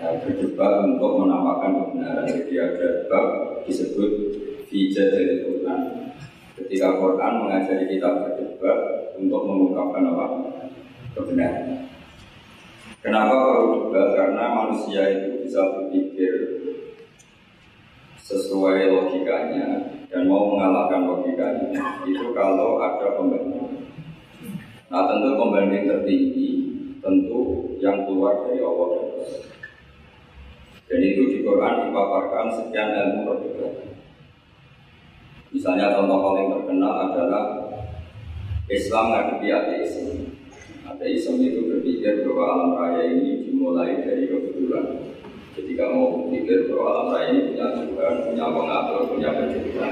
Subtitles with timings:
[0.00, 2.24] berdebat untuk menampakkan kebenaran.
[2.24, 3.26] Jadi ada bab
[3.68, 4.10] disebut
[4.72, 5.80] Fijah dari Quran.
[6.56, 8.78] Ketika Quran mengajari kita berdebat
[9.20, 10.26] untuk mengungkapkan apa?
[11.12, 11.84] Kebenaran.
[13.00, 14.08] Kenapa perlu debat?
[14.16, 16.32] Karena manusia itu bisa berpikir
[18.20, 21.74] sesuai logikanya dan mau mengalahkan logikanya
[22.06, 23.88] itu kalau ada pembanding.
[24.92, 26.50] Nah tentu pembanding tertinggi
[27.00, 29.09] tentu yang keluar dari Allah dan.
[30.90, 33.66] Dan itu di Quran dipaparkan sekian ilmu berbeda.
[35.54, 37.44] Misalnya contoh paling terkenal adalah
[38.66, 40.34] Islam ngadepi ateisme.
[40.90, 45.14] Ateisme itu berpikir bahwa alam raya ini dimulai dari kebetulan.
[45.54, 49.88] Jadi kamu berpikir bahwa alam raya ini punya Tuhan, punya pengatur, punya pencipta.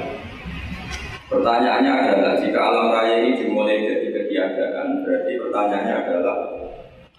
[1.31, 6.37] Pertanyaannya adalah jika alam raya ini dimulai dari ketiadaan, berarti pertanyaannya adalah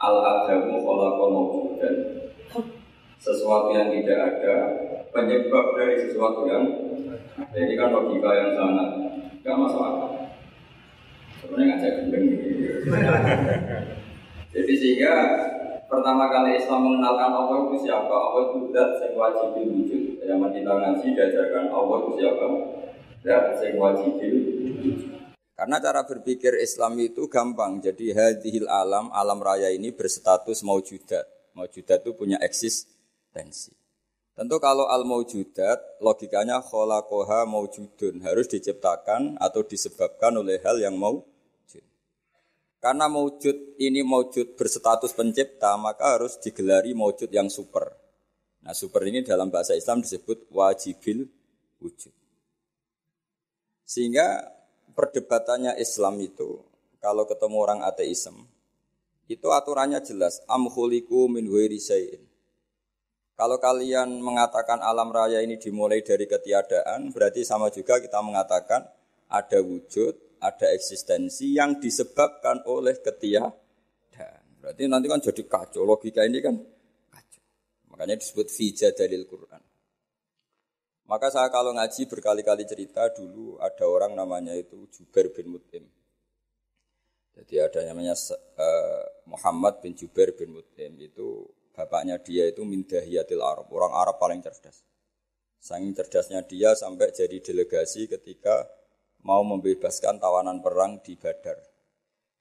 [0.04, 1.36] al-adamu khalaqal
[1.80, 1.96] dan
[3.20, 4.56] sesuatu yang tidak ada
[5.12, 6.64] penyebab dari sesuatu yang
[7.36, 7.56] ada.
[7.56, 8.90] Ini kan logika yang sangat
[9.44, 10.12] gak masuk akal.
[11.40, 12.48] Sebenarnya ngajak gendeng gitu.
[14.56, 15.14] Jadi sehingga
[15.88, 18.12] pertama kali Islam mengenalkan Allah itu siapa?
[18.12, 20.04] Allah itu zat yang wajib wujud.
[20.20, 22.46] Yang kita ngaji diajarkan Allah itu siapa?
[23.24, 24.96] Zat yang wajib wujud.
[25.60, 27.84] Karena cara berpikir Islam itu gampang.
[27.84, 31.28] Jadi hadhil alam, alam raya ini berstatus maujudat.
[31.52, 32.99] Maujudat itu punya eksis
[33.34, 33.74] tensi.
[34.40, 41.84] Tentu kalau al maujudat logikanya kholaqoha maujudun harus diciptakan atau disebabkan oleh hal yang maujud.
[42.80, 47.92] Karena maujud ini maujud berstatus pencipta maka harus digelari maujud yang super.
[48.64, 51.28] Nah super ini dalam bahasa Islam disebut wajibil
[51.84, 52.16] wujud.
[53.84, 54.56] Sehingga
[54.96, 56.64] perdebatannya Islam itu
[57.04, 58.48] kalau ketemu orang ateisme
[59.28, 61.78] itu aturannya jelas amhuliku min huiri
[63.40, 68.84] kalau kalian mengatakan alam raya ini dimulai dari ketiadaan, berarti sama juga kita mengatakan
[69.32, 74.44] ada wujud, ada eksistensi yang disebabkan oleh ketiadaan.
[74.60, 76.52] Berarti nanti kan jadi kacau, logika ini kan
[77.08, 77.44] kacau.
[77.96, 79.64] Makanya disebut fija dalil Quran.
[81.08, 85.88] Maka saya kalau ngaji berkali-kali cerita dulu ada orang namanya itu Jubair bin Mut'im.
[87.40, 88.20] Jadi ada namanya
[88.60, 91.48] uh, Muhammad bin Jubair bin Mut'im itu
[91.80, 94.84] Bapaknya dia itu mindahiyatil Arab, orang Arab paling cerdas.
[95.64, 98.68] Saking cerdasnya dia sampai jadi delegasi ketika
[99.24, 101.56] mau membebaskan tawanan perang di Badar.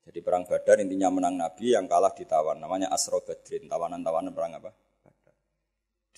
[0.03, 2.59] Jadi perang Badar intinya menang Nabi yang kalah ditawan.
[2.59, 4.75] Namanya Asro Badrin, tawanan-tawanan perang apa?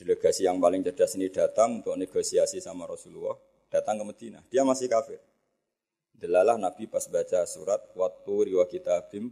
[0.01, 3.37] Delegasi yang paling cerdas ini datang untuk negosiasi sama Rasulullah.
[3.69, 4.41] Datang ke Medina.
[4.49, 5.21] Dia masih kafir.
[6.17, 9.29] Delalah Nabi pas baca surat Wattu riwa kitabim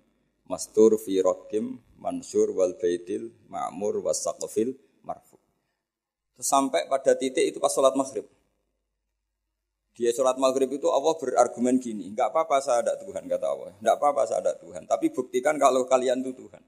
[0.48, 5.36] mastur fi rokim mansur wal baitil ma'mur wasaqfil marfu.
[6.40, 8.24] Sampai pada titik itu pas sholat maghrib.
[9.98, 13.96] Dia sholat maghrib itu Allah berargumen gini, nggak apa-apa saya ada Tuhan kata Allah, nggak
[13.98, 16.62] apa-apa saya ada Tuhan, tapi buktikan kalau kalian itu Tuhan.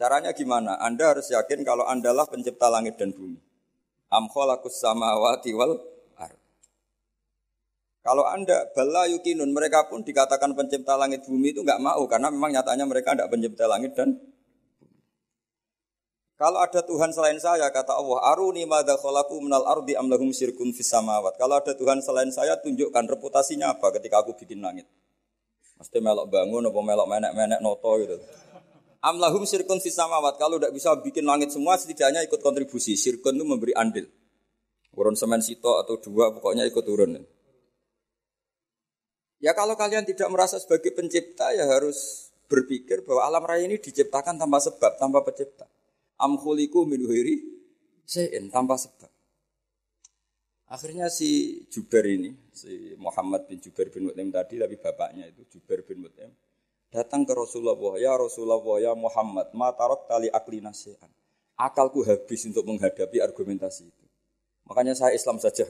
[0.00, 0.80] Caranya gimana?
[0.80, 3.36] Anda harus yakin kalau Anda lah pencipta langit dan bumi.
[4.08, 5.76] Am khalaqus samawati wal
[8.08, 12.56] kalau anda bala yukinun mereka pun dikatakan pencipta langit bumi itu nggak mau karena memang
[12.56, 14.16] nyatanya mereka tidak pencipta langit dan
[16.40, 20.70] kalau ada Tuhan selain saya kata Allah aruni madza khalaqu minal ardi am lahum syirkun
[20.70, 21.34] fis samawat.
[21.34, 24.86] Kalau ada Tuhan selain saya tunjukkan reputasinya apa ketika aku bikin langit.
[25.82, 28.22] Mesti melok bangun apa melok menek-menek noto gitu.
[29.02, 30.38] Am lahum syirkun fis samawat.
[30.38, 32.94] Kalau tidak bisa bikin langit semua setidaknya ikut kontribusi.
[32.94, 34.06] Syirkun itu memberi andil.
[34.94, 37.18] Urun semen sito atau dua pokoknya ikut turun.
[39.38, 44.34] Ya kalau kalian tidak merasa sebagai pencipta ya harus berpikir bahwa alam raya ini diciptakan
[44.34, 45.68] tanpa sebab, tanpa pencipta.
[46.18, 47.38] Amkhuliku min huiri
[48.02, 49.06] sein tanpa sebab.
[50.68, 55.80] Akhirnya si Jubair ini, si Muhammad bin Jubair bin Mut'im tadi, tapi bapaknya itu Jubair
[55.80, 56.28] bin Mut'im,
[56.92, 61.08] datang ke Rasulullah, ya Rasulullah, ya Muhammad, matarok tali akli nasihan.
[61.56, 64.04] Akalku habis untuk menghadapi argumentasi itu.
[64.68, 65.64] Makanya saya Islam saja.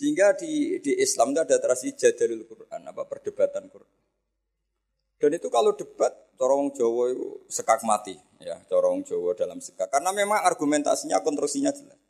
[0.00, 4.00] Sehingga di, di Islam itu ada tradisi jadalul Quran, apa perdebatan Quran.
[5.20, 9.92] Dan itu kalau debat, corong Jawa itu sekak mati, ya, corong Jawa dalam sekak.
[9.92, 12.00] Karena memang argumentasinya, konstruksinya jelas.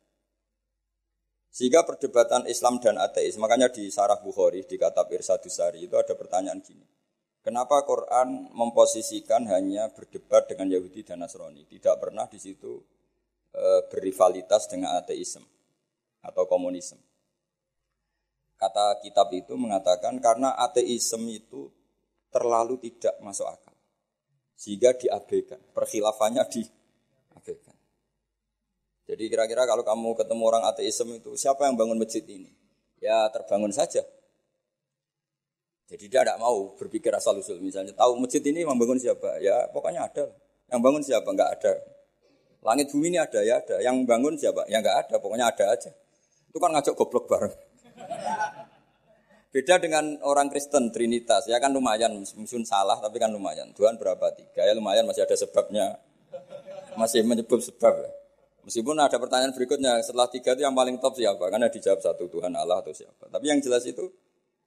[1.51, 6.63] Sehingga perdebatan Islam dan ateis, makanya di Sarah Bukhari, di Katab Irsadusari itu ada pertanyaan
[6.63, 6.87] gini.
[7.43, 11.67] Kenapa Quran memposisikan hanya berdebat dengan Yahudi dan Nasrani?
[11.67, 12.79] Tidak pernah di situ
[13.51, 15.43] e, berrivalitas dengan ateisme
[16.23, 17.10] atau komunisme.
[18.61, 21.65] Kata kitab itu mengatakan karena ateisme itu
[22.29, 23.73] terlalu tidak masuk akal.
[24.53, 27.73] Sehingga diabaikan, perkhilafannya diabaikan.
[29.09, 32.53] Jadi kira-kira kalau kamu ketemu orang ateisme itu, siapa yang bangun masjid ini?
[33.01, 34.05] Ya terbangun saja.
[35.89, 37.57] Jadi dia tidak mau berpikir asal usul.
[37.59, 39.41] Misalnya tahu masjid ini yang bangun siapa?
[39.41, 40.29] Ya pokoknya ada.
[40.69, 41.27] Yang bangun siapa?
[41.27, 41.73] Enggak ada.
[42.61, 43.81] Langit bumi ini ada ya ada.
[43.81, 44.69] Yang bangun siapa?
[44.71, 45.15] Ya enggak ada.
[45.19, 45.91] Pokoknya ada aja.
[46.47, 47.70] Itu kan ngajak goblok bareng.
[49.51, 53.75] Beda dengan orang Kristen Trinitas ya kan lumayan mungkin salah tapi kan lumayan.
[53.75, 55.99] Tuhan berapa tiga ya lumayan masih ada sebabnya.
[56.95, 57.99] Masih menyebut sebab.
[58.61, 61.49] Meskipun ada pertanyaan berikutnya, setelah tiga itu yang paling top siapa?
[61.49, 63.25] Karena dijawab satu Tuhan Allah atau siapa.
[63.25, 64.05] Tapi yang jelas itu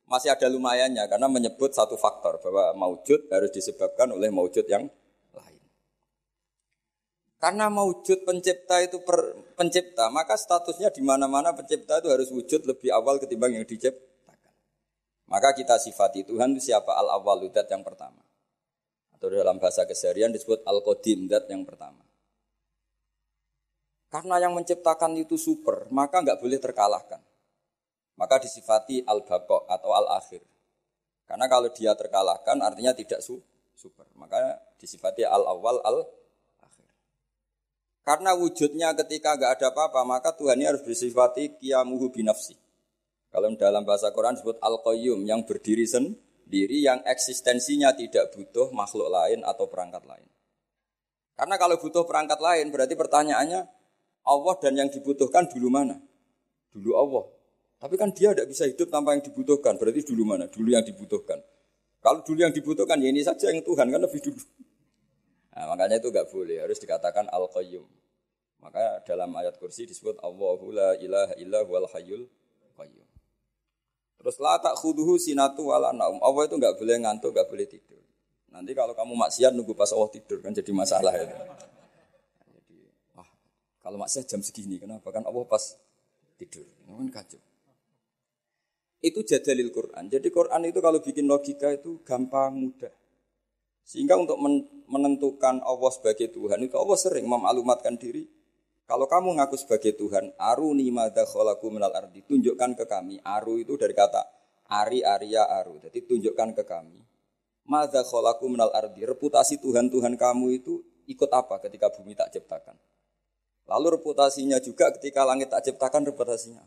[0.04, 4.90] masih ada lumayannya karena menyebut satu faktor bahwa maujud harus disebabkan oleh maujud yang.
[7.38, 12.88] Karena maujud pencipta itu per, pencipta, maka statusnya di mana-mana pencipta itu harus wujud lebih
[12.88, 14.54] awal ketimbang yang diciptakan.
[15.28, 16.96] Maka kita sifati Tuhan itu siapa?
[16.96, 18.22] Al-awwal yang pertama.
[19.12, 22.00] Atau dalam bahasa keseharian disebut al-qadim yang pertama.
[24.08, 27.18] Karena yang menciptakan itu super, maka nggak boleh terkalahkan.
[28.14, 30.40] Maka disifati al-baqo atau al-akhir.
[31.26, 33.42] Karena kalau dia terkalahkan artinya tidak su
[33.74, 34.06] super.
[34.14, 36.23] Maka disifati al-awwal al-akhir.
[38.04, 42.52] Karena wujudnya ketika nggak ada apa-apa, maka Tuhan ini harus disifati kiamuhu binafsi.
[43.32, 49.40] Kalau dalam bahasa Quran disebut al-qayyum yang berdiri sendiri, yang eksistensinya tidak butuh makhluk lain
[49.42, 50.28] atau perangkat lain.
[51.34, 53.60] Karena kalau butuh perangkat lain, berarti pertanyaannya,
[54.24, 55.98] Allah dan yang dibutuhkan dulu mana?
[56.70, 57.24] Dulu Allah.
[57.82, 59.76] Tapi kan dia tidak bisa hidup tanpa yang dibutuhkan.
[59.76, 60.48] Berarti dulu mana?
[60.48, 61.42] Dulu yang dibutuhkan.
[62.00, 64.40] Kalau dulu yang dibutuhkan ya ini saja yang Tuhan kan lebih dulu.
[65.54, 66.58] Nah, makanya itu nggak boleh.
[66.66, 67.86] Harus dikatakan al qayyum.
[68.58, 72.26] Maka dalam ayat kursi disebut Allahu la ilaha illa wal hayyul
[72.74, 73.08] qayyum.
[74.18, 76.18] Terus la tak khuduhu sinatu wala naum.
[76.24, 78.00] Allah itu nggak boleh ngantuk, nggak boleh tidur.
[78.50, 81.36] Nanti kalau kamu maksiat nunggu pas Allah tidur kan jadi masalah itu.
[83.84, 85.12] Kalau maksiat jam segini, kenapa?
[85.12, 85.76] Kan Allah pas
[86.40, 86.64] tidur.
[86.88, 87.36] Kan kacau.
[89.04, 90.08] Itu jadalil Quran.
[90.08, 92.94] Jadi Quran itu kalau bikin logika itu gampang, mudah.
[93.84, 94.40] Sehingga untuk
[94.86, 98.28] menentukan Allah sebagai Tuhan itu Allah sering memaklumatkan diri.
[98.84, 102.20] Kalau kamu ngaku sebagai Tuhan, aruni madha kholaku minal ardi.
[102.20, 103.16] Tunjukkan ke kami.
[103.24, 104.20] Aru itu dari kata
[104.68, 105.80] ari, aria, aru.
[105.80, 107.00] Jadi tunjukkan ke kami.
[107.64, 109.08] Madha kholaku minal ardi.
[109.08, 112.76] Reputasi Tuhan-Tuhan kamu itu ikut apa ketika bumi tak ciptakan.
[113.64, 116.60] Lalu reputasinya juga ketika langit tak ciptakan reputasinya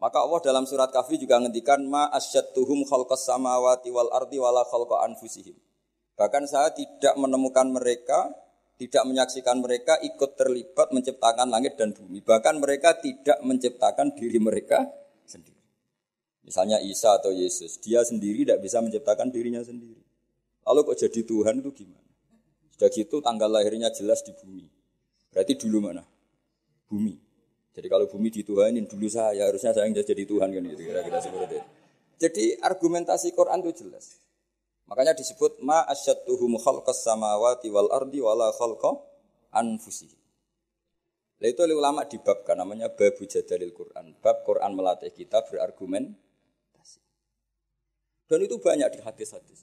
[0.00, 5.04] Maka Allah dalam surat Kahfi juga ngendikan ma asyadtuhum khalqas samawati wal ardi wala khalqa
[5.04, 5.52] anfusihim.
[6.20, 8.28] Bahkan saya tidak menemukan mereka,
[8.76, 12.20] tidak menyaksikan mereka ikut terlibat menciptakan langit dan bumi.
[12.20, 14.84] Bahkan mereka tidak menciptakan diri mereka
[15.24, 15.56] sendiri.
[16.44, 20.04] Misalnya Isa atau Yesus, dia sendiri tidak bisa menciptakan dirinya sendiri.
[20.68, 22.12] Lalu kok jadi Tuhan itu gimana?
[22.76, 24.68] Sudah gitu tanggal lahirnya jelas di bumi.
[25.32, 26.04] Berarti dulu mana?
[26.84, 27.16] Bumi.
[27.72, 31.56] Jadi kalau bumi dituhanin dulu saya, harusnya saya yang jadi Tuhan kan gitu kira-kira seperti
[31.56, 31.58] itu.
[32.20, 34.20] Jadi argumentasi Quran itu jelas.
[34.90, 38.98] Makanya disebut ma asyadtuhum khalqas samawati wal ardi wala khalqa
[39.54, 40.10] anfusi.
[41.40, 44.18] Nah itu oleh ulama dibabkan namanya babu jadalil Quran.
[44.18, 47.00] Bab Quran melatih kita berargumentasi.
[48.26, 49.62] Dan itu banyak di hadis-hadis.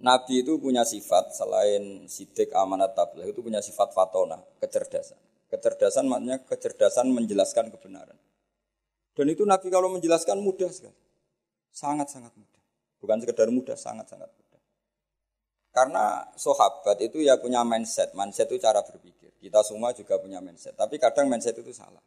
[0.00, 5.20] Nabi itu punya sifat selain sidik amanat tabligh itu punya sifat fatona, kecerdasan.
[5.52, 8.18] Kecerdasan maknanya kecerdasan menjelaskan kebenaran.
[9.16, 10.96] Dan itu Nabi kalau menjelaskan mudah sekali.
[11.72, 12.55] Sangat-sangat mudah.
[13.00, 14.60] Bukan sekedar mudah, sangat-sangat mudah.
[15.72, 18.16] Karena sahabat itu ya punya mindset.
[18.16, 19.36] Mindset itu cara berpikir.
[19.36, 20.72] Kita semua juga punya mindset.
[20.72, 22.00] Tapi kadang mindset itu salah.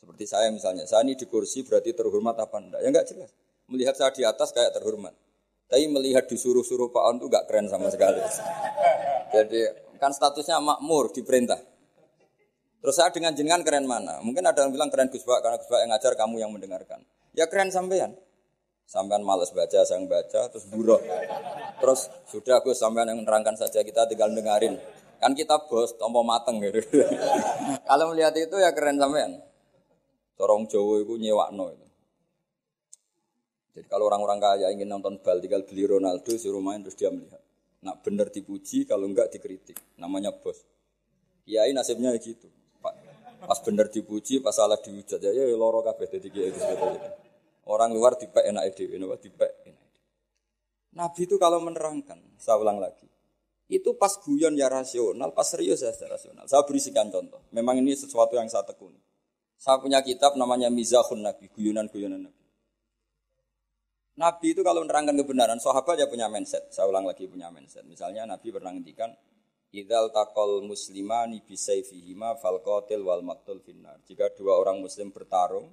[0.00, 2.80] Seperti saya misalnya, saya ini di kursi berarti terhormat apa enggak?
[2.80, 3.30] Ya enggak jelas.
[3.68, 5.12] Melihat saya di atas kayak terhormat.
[5.68, 8.20] Tapi melihat disuruh-suruh Pak On itu gak keren sama sekali.
[9.32, 9.60] Jadi
[9.96, 11.56] kan statusnya makmur diperintah.
[12.84, 14.20] Terus saya dengan jenengan keren mana?
[14.20, 17.00] Mungkin ada yang bilang keren Gus Bak karena Gus Bak yang ngajar kamu yang mendengarkan.
[17.32, 18.12] Ya keren sampean.
[18.84, 21.00] Sampean males baca, saya baca, terus buruh.
[21.80, 24.76] Terus sudah Gus sampean yang menerangkan saja kita tinggal dengerin.
[25.18, 26.84] Kan kita bos, tompo mateng gitu.
[27.88, 29.40] Kalau melihat itu ya keren sampean.
[30.36, 31.86] Corong Jawa itu nyewakno itu.
[33.74, 37.42] Jadi kalau orang-orang kaya ingin nonton bal tinggal beli Ronaldo suruh main terus dia melihat.
[37.82, 39.74] Nak bener dipuji kalau enggak dikritik.
[39.98, 40.62] Namanya bos.
[41.42, 42.46] Kiai nasibnya gitu.
[43.44, 46.60] Pas bener dipuji, pas salah dihujat ya ya loro kabeh dadi kiai itu
[47.64, 49.88] Orang luar dipek enak dhewe, napa dipek enak.
[50.94, 53.08] Nabi itu kalau menerangkan, saya ulang lagi.
[53.66, 56.44] Itu pas guyon ya rasional, pas serius ya rasional.
[56.44, 57.40] Saya berisikan contoh.
[57.50, 59.00] Memang ini sesuatu yang saya tekuni.
[59.56, 62.44] Saya punya kitab namanya Mizahun Nabi, guyonan-guyonan Nabi.
[64.14, 66.70] Nabi itu kalau menerangkan kebenaran, sahabat ya punya mindset.
[66.70, 67.82] Saya ulang lagi punya mindset.
[67.88, 69.10] Misalnya Nabi pernah ngendikan,
[69.74, 73.98] Idal takol muslimani bisayfihima fal qatil wal maktul finnar.
[74.06, 75.66] Jika dua orang muslim bertarung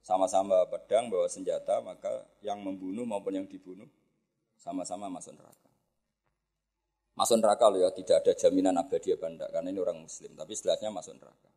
[0.00, 3.86] sama-sama pedang bawa senjata, maka yang membunuh maupun yang dibunuh
[4.56, 5.68] sama-sama masuk neraka.
[7.18, 10.52] Masuk neraka loh ya, tidak ada jaminan abadi apa enggak, karena ini orang muslim, tapi
[10.54, 11.50] setelahnya masuk neraka.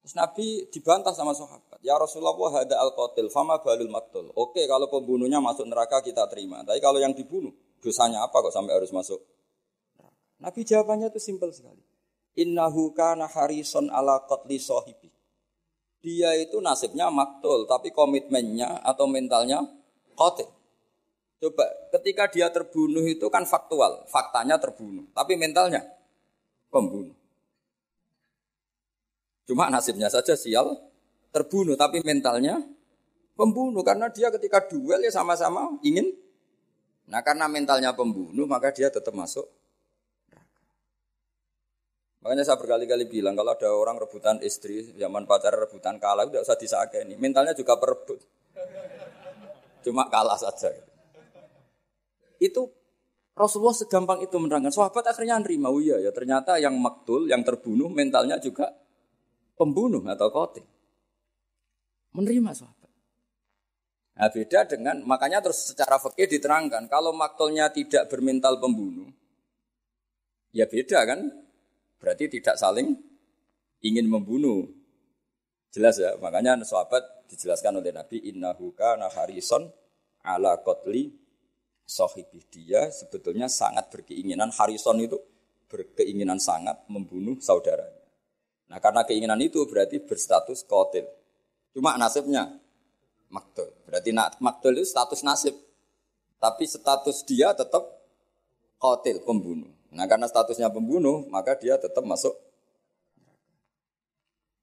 [0.00, 4.32] Terus Nabi dibantah sama sahabat, ya Rasulullah ada al qatil fama balul maktul.
[4.32, 7.52] Oke, kalau pembunuhnya masuk neraka kita terima, tapi kalau yang dibunuh,
[7.84, 9.20] dosanya apa kok sampai harus masuk
[10.40, 11.84] Nabi jawabannya itu simpel sekali.
[12.40, 15.12] Innahu kana harison ala qatli sahibi.
[16.00, 19.60] Dia itu nasibnya maktul, tapi komitmennya atau mentalnya
[20.16, 20.48] qatil.
[21.40, 21.64] Coba,
[21.96, 25.84] ketika dia terbunuh itu kan faktual, faktanya terbunuh, tapi mentalnya
[26.72, 27.16] pembunuh.
[29.44, 30.76] Cuma nasibnya saja sial,
[31.32, 32.60] terbunuh, tapi mentalnya
[33.36, 36.12] pembunuh karena dia ketika duel ya sama-sama ingin.
[37.08, 39.48] Nah, karena mentalnya pembunuh, maka dia tetap masuk
[42.20, 46.56] Makanya saya berkali-kali bilang kalau ada orang rebutan istri, zaman pacar rebutan kalah, tidak usah
[46.60, 47.16] disakeni.
[47.16, 48.20] Mentalnya juga perebut.
[49.80, 50.68] Cuma kalah saja.
[52.36, 52.68] Itu
[53.32, 54.68] Rasulullah segampang itu menerangkan.
[54.68, 55.72] Sahabat akhirnya nerima.
[55.72, 58.68] Oh iya ya ternyata yang maktul, yang terbunuh mentalnya juga
[59.56, 60.60] pembunuh atau kote.
[62.12, 62.90] Menerima sahabat.
[64.20, 66.84] Nah beda dengan, makanya terus secara fakir diterangkan.
[66.92, 69.08] Kalau maktulnya tidak bermental pembunuh,
[70.52, 71.48] ya beda kan
[72.00, 72.96] Berarti tidak saling
[73.84, 74.66] ingin membunuh.
[75.70, 79.70] Jelas ya, makanya sahabat dijelaskan oleh Nabi innahu kana harison
[80.26, 81.14] ala qatli
[81.86, 85.14] sahibih dia sebetulnya sangat berkeinginan harison itu
[85.70, 88.02] berkeinginan sangat membunuh saudaranya.
[88.66, 91.06] Nah karena keinginan itu berarti berstatus kotil.
[91.70, 92.50] Cuma nasibnya
[93.30, 93.70] maktul.
[93.86, 94.10] Berarti
[94.42, 95.54] maktul itu status nasib.
[96.42, 97.86] Tapi status dia tetap
[98.78, 99.70] kotil, pembunuh.
[99.90, 102.34] Nah karena statusnya pembunuh, maka dia tetap masuk.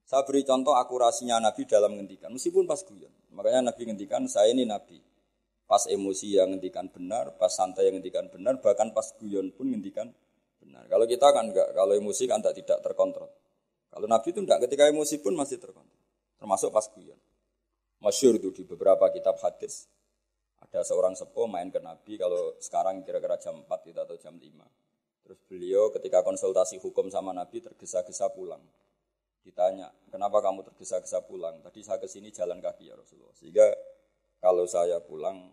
[0.08, 3.12] Saya beri contoh akurasinya Nabi dalam ngendikan, meskipun pas guyon.
[3.36, 5.04] Makanya Nabi ngendikan, saya ini Nabi.
[5.68, 10.08] Pas emosi yang ngendikan benar, pas santai yang ngendikan benar, bahkan pas guyon pun ngendikan
[10.64, 10.88] benar.
[10.88, 13.28] Kalau kita kan enggak, kalau emosi kan tak tidak terkontrol.
[13.92, 16.00] Kalau Nabi itu enggak, ketika emosi pun masih terkontrol.
[16.40, 17.20] Termasuk pas guyon.
[18.00, 19.92] Masyur itu di beberapa kitab hadis.
[20.64, 24.87] Ada seorang sepuh main ke Nabi, kalau sekarang kira-kira jam 4 gitu, atau jam 5
[25.28, 28.64] Terus beliau ketika konsultasi hukum sama Nabi tergesa-gesa pulang.
[29.44, 31.60] Ditanya, kenapa kamu tergesa-gesa pulang?
[31.68, 33.36] Tadi saya ke sini jalan kaki ya Rasulullah.
[33.36, 33.68] Sehingga
[34.40, 35.52] kalau saya pulang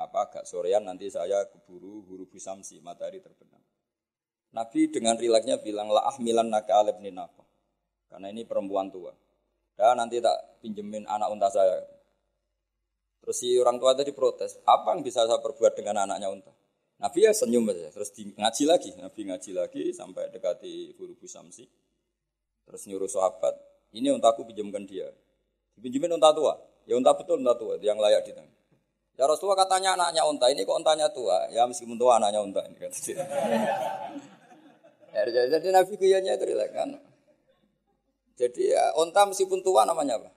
[0.00, 3.60] apa agak sorean nanti saya keburu huru busamsi matahari terbenam.
[4.56, 7.44] Nabi dengan rilaksnya bilang la ahmilan naka ninako.
[8.08, 9.12] Karena ini perempuan tua.
[9.76, 11.76] Dan nanti tak pinjemin anak unta saya.
[13.20, 16.52] Terus si orang tua tadi protes, apa yang bisa saya perbuat dengan anaknya unta?
[17.00, 21.64] Nabi ya senyum saja, terus di, ngaji lagi, Nabi ngaji lagi sampai dekati Guru Samsi.
[22.68, 23.56] Terus nyuruh sahabat,
[23.96, 25.08] ini untaku pinjamkan dia.
[25.80, 28.52] Dipinjemin unta tua, ya unta betul unta tua, yang layak di tangan.
[29.16, 31.48] Ya Rasulullah katanya anaknya unta, ini kok untanya tua?
[31.48, 32.92] Ya meskipun tua anaknya unta ini kata
[35.16, 37.00] ya, jadi, jadi Nabi kuyanya itu kan.
[38.36, 40.28] Jadi ya unta meskipun tua namanya apa?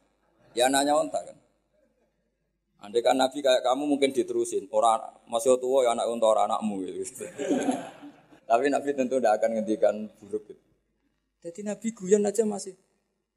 [0.56, 1.43] Ya anaknya unta kan.
[2.84, 4.68] Andai kan Nabi kayak kamu mungkin diterusin.
[4.68, 5.00] Orang
[5.32, 7.24] masih tua ya anak untuk orang anakmu gitu.
[8.50, 10.64] Tapi Nabi tentu tidak akan ngendikan buruk gitu.
[11.48, 12.76] Jadi Nabi guyon aja masih.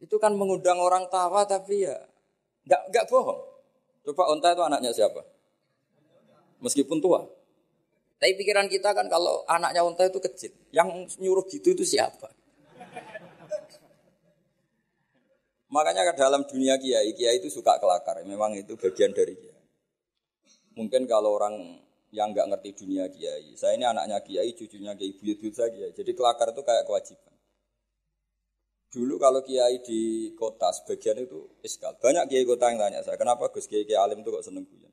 [0.02, 1.94] Itu kan mengundang orang tawa tapi ya
[2.66, 3.40] nggak nggak bohong.
[4.02, 5.22] Coba onta itu anaknya siapa?
[6.60, 7.22] Meskipun tua.
[8.18, 10.52] Tapi pikiran kita kan kalau anaknya onta itu kecil.
[10.74, 12.28] Yang nyuruh gitu itu siapa?
[15.76, 18.24] Makanya dalam dunia kiai, kiai itu suka kelakar.
[18.24, 19.60] Memang itu bagian dari kiai.
[20.72, 21.84] Mungkin kalau orang
[22.16, 25.92] yang nggak ngerti dunia kiai, saya ini anaknya kiai, cucunya kiai, buyut-buyut saya kiai.
[25.92, 27.36] Jadi kelakar itu kayak kewajiban.
[28.88, 31.92] Dulu kalau kiai di kota sebagian itu iskal.
[32.00, 34.92] Banyak kiai kota yang tanya saya, kenapa Gus kiai kiai alim itu kok seneng guyon?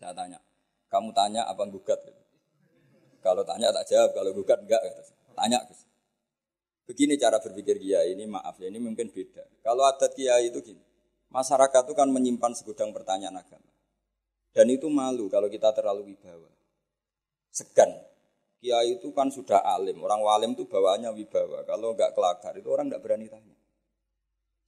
[0.00, 0.40] Saya tanya,
[0.88, 2.00] kamu tanya apa gugat?
[3.20, 4.80] Kalau tanya tak jawab, kalau gugat enggak.
[5.36, 5.83] Tanya Gus.
[6.84, 9.64] Begini cara berpikir kiai ini, maaf ya ini mungkin beda.
[9.64, 10.84] Kalau adat kiai itu gini,
[11.32, 13.72] masyarakat itu kan menyimpan segudang pertanyaan agama.
[14.52, 16.52] Dan itu malu kalau kita terlalu wibawa.
[17.50, 17.90] Segan,
[18.64, 21.68] Kiai itu kan sudah alim, orang walim itu bawaannya wibawa.
[21.68, 23.52] Kalau nggak kelakar itu orang nggak berani tanya.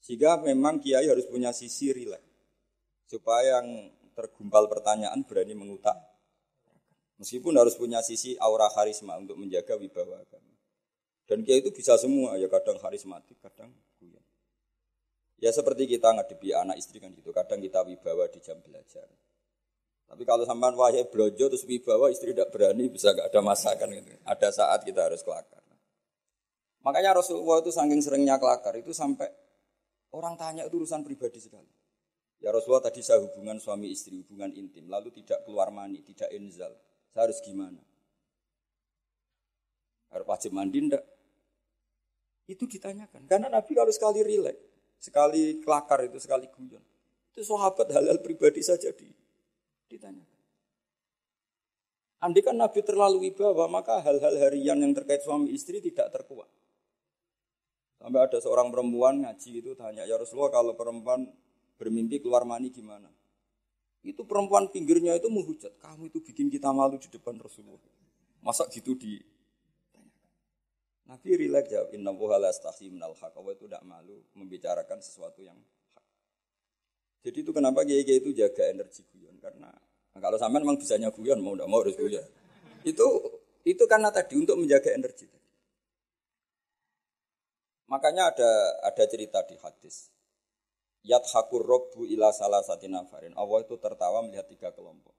[0.05, 2.29] Sehingga memang kiai harus punya sisi rileks
[3.09, 5.97] supaya yang tergumpal pertanyaan berani mengutak.
[7.17, 10.56] Meskipun harus punya sisi aura karisma untuk menjaga wibawa agama.
[11.27, 14.23] Dan kiai itu bisa semua, ya kadang karismatik, kadang guyon.
[15.43, 19.11] Ya seperti kita ngadepi anak istri kan gitu, kadang kita wibawa di jam belajar.
[20.07, 24.15] Tapi kalau sampean wahai blojo terus wibawa istri tidak berani bisa gak ada masakan gitu.
[24.23, 25.67] Ada saat kita harus kelakar.
[26.87, 29.27] Makanya Rasulullah itu saking seringnya kelakar itu sampai
[30.15, 31.67] orang tanya itu urusan pribadi sekali.
[32.39, 36.71] Ya Rasulullah tadi saya hubungan suami istri, hubungan intim, lalu tidak keluar mani, tidak enzal.
[37.11, 37.83] Saya harus gimana?
[40.15, 41.03] Harus wajib mandi enggak?
[42.47, 43.27] Itu ditanyakan.
[43.27, 44.63] Karena Nabi kalau sekali rileks,
[45.03, 46.83] sekali kelakar itu, sekali guyon.
[47.35, 49.11] Itu sahabat halal pribadi saja di
[49.87, 50.37] Ditanyakan.
[52.27, 56.49] Andai kan Nabi terlalu wibawa, maka hal-hal harian yang terkait suami istri tidak terkuat.
[58.01, 61.29] Sampai ada seorang perempuan ngaji itu tanya, ya Rasulullah kalau perempuan
[61.77, 63.07] bermimpi keluar mani gimana?
[64.01, 67.93] Itu perempuan pinggirnya itu menghujat, kamu itu bikin kita malu di depan Rasulullah.
[68.43, 69.21] Masa gitu di
[71.07, 73.15] Nabi rileks jawab, inna wuhala astahi minal.
[73.15, 75.55] Allah itu tidak malu membicarakan sesuatu yang
[77.27, 79.67] jadi itu kenapa kiai-kiai itu jaga energi guyon karena
[80.15, 82.23] nah kalau sampean memang bisanya guyon mau tidak mau harus guyon.
[82.87, 83.03] Itu
[83.67, 85.27] itu karena tadi untuk menjaga energi.
[87.91, 88.51] Makanya ada
[88.87, 90.07] ada cerita di hadis.
[91.03, 93.35] Yat hakur robbu ila salah satu nafarin.
[93.35, 95.15] Allah itu tertawa melihat tiga kelompok.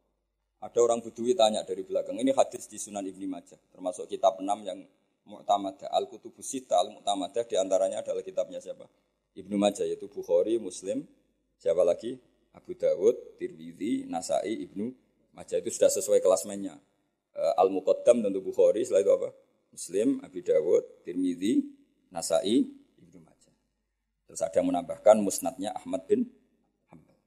[0.64, 2.16] Ada orang budui tanya dari belakang.
[2.16, 3.60] Ini hadis di Sunan Ibni Majah.
[3.68, 4.80] Termasuk kitab enam yang
[5.28, 5.92] Mu'tamadah.
[5.92, 7.44] Al-Kutubus Sita Al-Mu'tamadah.
[7.44, 8.88] Di antaranya adalah kitabnya siapa?
[9.38, 11.06] Ibnu Majah yaitu Bukhari, Muslim,
[11.58, 12.14] Siapa lagi?
[12.54, 14.94] Abu Dawud, Tirmidzi, Nasai, Ibnu
[15.34, 16.78] Majah itu sudah sesuai kelasmennya.
[17.34, 19.30] Uh, Al-Muqaddam tentu Bukhari, setelah itu apa?
[19.74, 21.66] Muslim, Abu Dawud, Tirmidzi,
[22.14, 22.66] Nasai,
[22.98, 23.54] Ibnu Majah.
[24.30, 26.30] Terus ada yang menambahkan musnadnya Ahmad bin
[26.94, 27.18] Hanbal.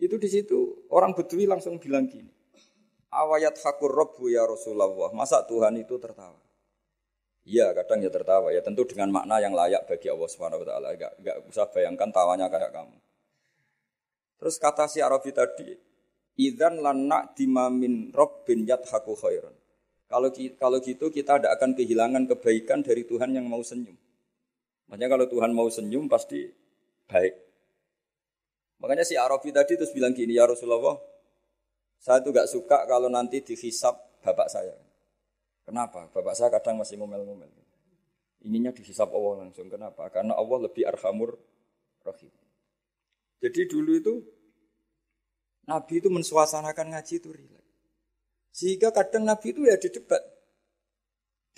[0.00, 2.32] Itu di situ orang Bedui langsung bilang gini.
[3.12, 4.92] Awayat hakur robbu ya Rasulullah.
[5.16, 6.36] Masa Tuhan itu tertawa?
[7.46, 10.88] Iya, kadang ya tertawa ya tentu dengan makna yang layak bagi Allah Subhanahu wa taala.
[10.98, 12.98] Enggak enggak usah bayangkan tawanya kayak kamu.
[14.42, 15.70] Terus kata si Arabi tadi,
[16.42, 19.54] idan lanak dimamin robbin yadhaku khairan.
[20.10, 23.94] Kalau kalau gitu kita tidak akan kehilangan kebaikan dari Tuhan yang mau senyum.
[24.90, 26.50] Makanya kalau Tuhan mau senyum pasti
[27.06, 27.34] baik.
[28.82, 30.94] Makanya si Arabi tadi terus bilang gini, ya Rasulullah,
[31.98, 34.85] saya tuh gak suka kalau nanti dihisap bapak saya.
[35.66, 36.06] Kenapa?
[36.14, 37.50] Bapak saya kadang masih ngomel-ngomel.
[38.46, 39.66] Ininya dihisap Allah langsung.
[39.66, 40.06] Kenapa?
[40.14, 41.34] Karena Allah lebih arhamur
[42.06, 42.30] rahim.
[43.42, 44.14] Jadi dulu itu
[45.66, 47.74] Nabi itu mensuasanakan ngaji itu rileks.
[48.54, 50.22] Sehingga kadang Nabi itu ya didebat.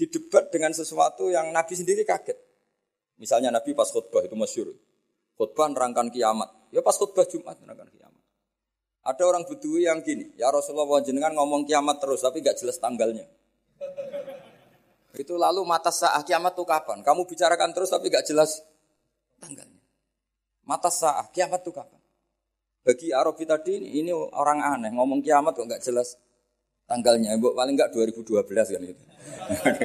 [0.00, 2.40] Didebat dengan sesuatu yang Nabi sendiri kaget.
[3.20, 4.72] Misalnya Nabi pas khutbah itu masyur.
[5.36, 6.48] Khutbah nerangkan kiamat.
[6.72, 8.24] Ya pas khutbah Jumat nerangkan kiamat.
[9.04, 13.24] Ada orang bedui yang gini, ya Rasulullah jenengan ngomong kiamat terus tapi gak jelas tanggalnya.
[15.18, 17.02] Itu lalu mata saat kiamat itu kapan?
[17.02, 18.62] Kamu bicarakan terus tapi gak jelas
[19.42, 19.82] tanggalnya.
[20.68, 21.98] Mata sah, kiamat itu kapan?
[22.84, 26.16] Bagi Arabi tadi ini, ini orang aneh, ngomong kiamat kok nggak jelas
[26.88, 27.36] tanggalnya.
[27.36, 29.04] Ibu paling nggak 2012 kan itu.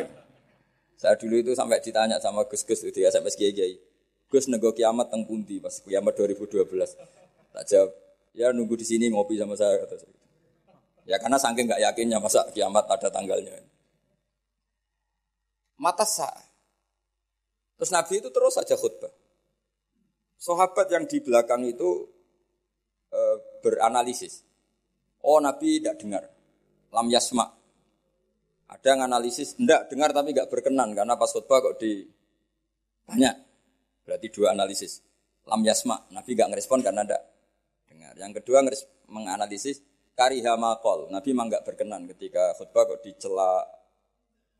[1.01, 3.75] Saya dulu itu sampai ditanya sama Gus-Gus itu ya sampai Kiai Kiai.
[4.31, 6.63] Gus nego kiamat teng pundi pas kiamat 2012.
[7.53, 7.91] Tak jawab,
[8.31, 9.83] ya nunggu di sini ngopi sama saya.
[11.03, 13.51] Ya karena saking nggak yakinnya masa kiamat ada tanggalnya.
[15.81, 16.33] Mata sah.
[17.77, 19.11] Terus Nabi itu terus saja khutbah.
[20.37, 22.07] Sahabat yang di belakang itu
[23.09, 23.19] e,
[23.63, 24.43] beranalisis.
[25.23, 26.23] Oh Nabi tidak dengar.
[26.93, 27.47] Lam yasma.
[28.69, 32.05] Ada yang analisis, tidak dengar tapi nggak berkenan karena pas khutbah kok di
[33.07, 33.35] banyak.
[34.03, 34.99] Berarti dua analisis.
[35.47, 37.23] Lam yasma, Nabi nggak ngerespon karena tidak
[37.87, 38.13] dengar.
[38.15, 38.59] Yang kedua
[39.09, 39.83] menganalisis
[40.13, 41.09] kariha makol.
[41.09, 43.65] Nabi memang nggak berkenan ketika khutbah kok dicela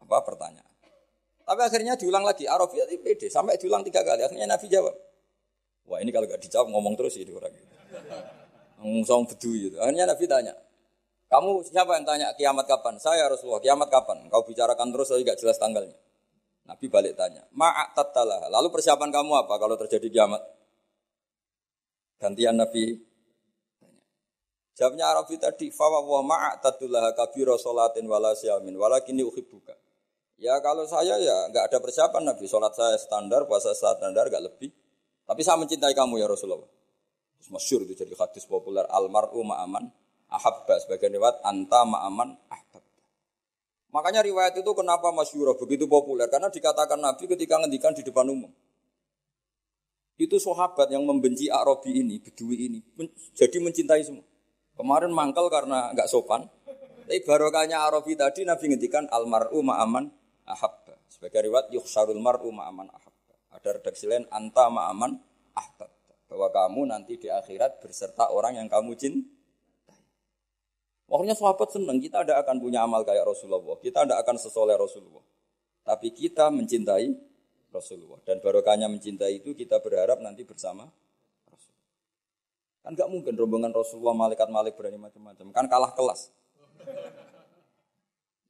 [0.04, 0.73] apa pertanyaan.
[1.44, 4.24] Tapi akhirnya diulang lagi, Arafiyah itu pede, sampai diulang tiga kali.
[4.24, 4.96] Akhirnya Nabi jawab,
[5.84, 7.68] Wah ini kalau gak dijawab ngomong terus ini orang itu.
[8.80, 9.76] Ngomong bedu gitu.
[9.84, 10.54] Akhirnya Nabi tanya,
[11.28, 12.96] kamu siapa yang tanya kiamat kapan?
[13.04, 14.32] Saya Rasulullah, kiamat kapan?
[14.32, 15.96] Kau bicarakan terus tapi gak jelas tanggalnya.
[16.64, 18.48] Nabi balik tanya, ma'at tattalah.
[18.48, 20.40] Lalu persiapan kamu apa kalau terjadi kiamat?
[22.24, 23.12] Gantian Nabi
[24.74, 29.83] Jawabnya Arabi tadi, fawa wa ma'at tattalah kabiro solatin wala siyamin walakini uhibbuka.
[30.42, 34.74] Ya kalau saya ya nggak ada persiapan Nabi, sholat saya standar, puasa standar, nggak lebih.
[35.24, 36.68] Tapi saya mencintai kamu ya Rasulullah.
[37.40, 39.88] Terus masyur itu jadi hadis populer, almaru ma'aman
[40.32, 40.80] ahabba.
[40.84, 42.84] Sebagian riwayat, anta ma'aman ahbab.
[43.94, 46.26] Makanya riwayat itu kenapa masyurah begitu populer?
[46.28, 48.50] Karena dikatakan Nabi ketika ngendikan di depan umum.
[50.18, 52.80] Itu sahabat yang membenci Arabi ini, Bedui ini,
[53.34, 54.26] jadi mencintai semua.
[54.74, 56.50] Kemarin mangkal karena nggak sopan.
[57.04, 60.96] Tapi barokahnya Arabi tadi Nabi ngendikan almaru ma'aman ahabba.
[61.08, 63.36] Sebagai riwayat yukhsarul mar'u ma'aman ahabba.
[63.54, 65.16] Ada redaksi lain anta ma'aman
[65.54, 65.92] ahbab.
[66.28, 69.30] Bahwa kamu nanti di akhirat berserta orang yang kamu cintai.
[71.04, 73.78] Pokoknya sahabat senang, kita tidak akan punya amal kayak Rasulullah.
[73.78, 75.22] Kita tidak akan sesoleh Rasulullah.
[75.86, 77.06] Tapi kita mencintai
[77.70, 78.18] Rasulullah.
[78.26, 80.90] Dan barokahnya mencintai itu kita berharap nanti bersama
[81.46, 81.92] Rasulullah.
[82.82, 85.46] Kan gak mungkin rombongan Rasulullah malaikat-malaikat berani macam-macam.
[85.54, 86.34] Kan kalah kelas.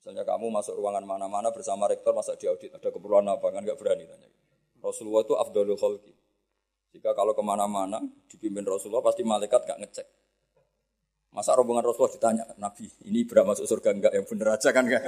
[0.03, 2.75] Misalnya kamu masuk ruangan mana-mana bersama rektor masa diaudit.
[2.75, 3.55] Ada keperluan apa?
[3.55, 4.27] Kan gak berani tanya.
[4.83, 6.11] Rasulullah itu afdalul khalqi.
[6.91, 10.07] Jika kalau ke mana-mana dipimpin Rasulullah pasti malaikat gak ngecek.
[11.31, 14.11] Masa rombongan Rasulullah ditanya, Nabi, ini berapa masuk surga enggak?
[14.11, 15.03] Yang bener aja kan enggak?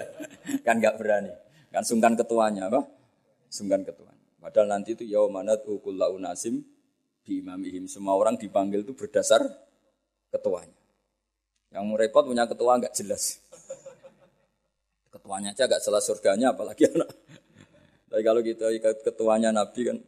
[0.66, 1.32] kan enggak berani.
[1.68, 2.88] Kan sungkan ketuanya apa?
[3.52, 4.16] Sungkan ketuanya.
[4.40, 6.64] Padahal nanti itu yaumanat ukulla unasim
[7.20, 7.84] di imamihim.
[7.84, 9.44] Semua orang dipanggil itu berdasar
[10.32, 10.80] ketuanya.
[11.68, 13.44] Yang repot punya ketua enggak jelas.
[15.12, 17.12] Ketuanya aja enggak jelas surganya apalagi anak.
[18.08, 19.98] Tapi kalau kita ikat ketuanya Nabi kan.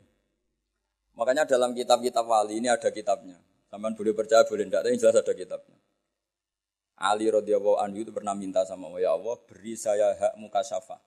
[1.14, 3.38] Makanya dalam kitab-kitab wali ini ada kitabnya.
[3.69, 5.79] Taman boleh percaya, boleh tidak, tapi jelas ada kitabnya.
[6.95, 11.03] Ali radhiyallahu anhu itu pernah minta sama Allah, ya Allah beri saya hak muka syafa,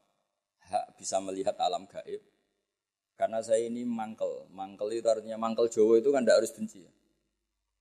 [0.67, 2.19] hak bisa melihat alam gaib.
[3.15, 6.85] Karena saya ini mangkel, mangkel itu artinya mangkel Jawa itu kan tidak harus benci.
[6.85, 6.91] Ya.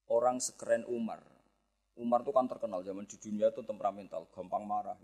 [0.06, 1.20] Orang sekeren Umar,
[1.98, 4.96] Umar itu kan terkenal zaman di dunia itu temperamental, gampang marah.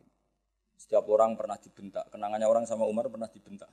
[0.83, 3.71] Setiap orang pernah dibentak, kenangannya orang sama Umar pernah dibentak.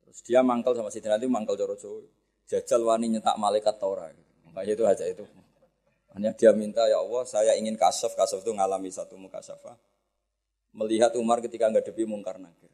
[0.00, 2.00] Terus dia mangkel sama Sidina itu mangkel Jawa Jawa
[2.48, 4.08] jajal wani nyetak malaikat Torah.
[4.48, 5.22] Makanya itu aja itu.
[6.10, 9.78] Hanya dia minta ya Allah, saya ingin kasaf, kasaf itu ngalami satu muka syafa.
[10.74, 12.72] Melihat Umar ketika ngadepi mungkar nakir.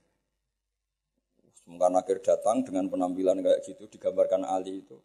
[1.68, 4.96] Mungkar nakir datang dengan penampilan kayak gitu, digambarkan Ali itu.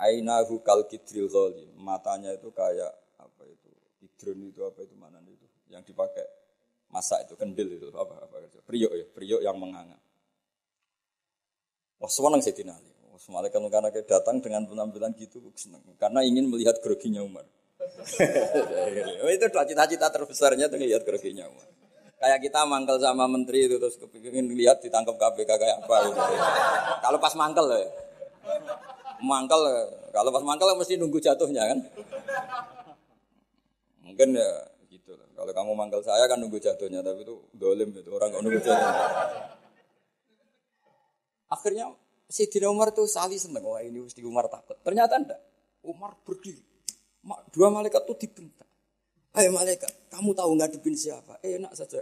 [0.00, 1.28] Ainahu kal kidril.
[1.76, 3.68] Matanya itu kayak apa itu?
[4.00, 5.44] Hidron itu apa itu mana itu?
[5.68, 6.24] Yang dipakai
[6.94, 8.62] masak itu kendil itu apa apa itu?
[8.62, 9.98] Priok ya, priok yang menganga.
[11.98, 12.94] Wah, senang Sayyidina Ali.
[13.24, 17.48] Malaikat karena datang dengan penampilan gitu senang karena ingin melihat groginya Umar.
[19.24, 21.64] Oh, itu cita-cita terbesarnya tuh lihat groginya Umar.
[22.20, 26.20] Kayak kita mangkel sama menteri itu terus kepingin lihat ditangkap KPK kayak apa gitu.
[27.00, 27.84] Kalau pas mangkel ya.
[29.24, 29.60] Mangkel
[30.12, 31.78] kalau pas mangkel mesti nunggu jatuhnya kan.
[34.04, 34.50] Mungkin ya
[35.34, 39.02] Kalau kamu mangkel saya kan nunggu jatuhnya tapi itu dolim itu orang nggak nunggu jatuhnya.
[41.50, 41.86] Akhirnya
[42.30, 44.78] Sayyidina Umar tuh sali seneng, wah ini mesti Umar takut.
[44.80, 45.40] Ternyata enggak.
[45.84, 46.62] Umar berdiri.
[47.52, 48.66] Dua malaikat tuh dibentak.
[49.34, 51.42] Ayo malaikat, kamu tahu ngadepin siapa?
[51.42, 52.00] Eh, enak saja.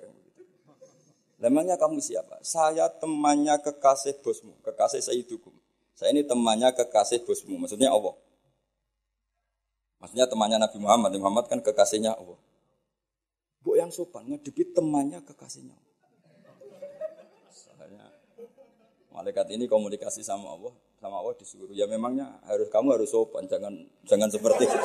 [1.40, 2.38] Lemangnya kamu siapa?
[2.44, 5.50] Saya temannya kekasih bosmu, kekasih Sayyidukum.
[5.96, 8.14] Saya ini temannya kekasih bosmu, maksudnya Allah.
[9.98, 12.38] Maksudnya temannya Nabi Muhammad, Nabi Muhammad kan kekasihnya Allah.
[13.62, 15.92] Bu yang sopan, ngadepi temannya kekasihnya Allah.
[19.12, 21.68] Malaikat ini komunikasi sama Allah, sama Allah disuruh.
[21.76, 23.76] Ya memangnya harus kamu harus sopan, jangan
[24.08, 24.78] jangan seperti itu.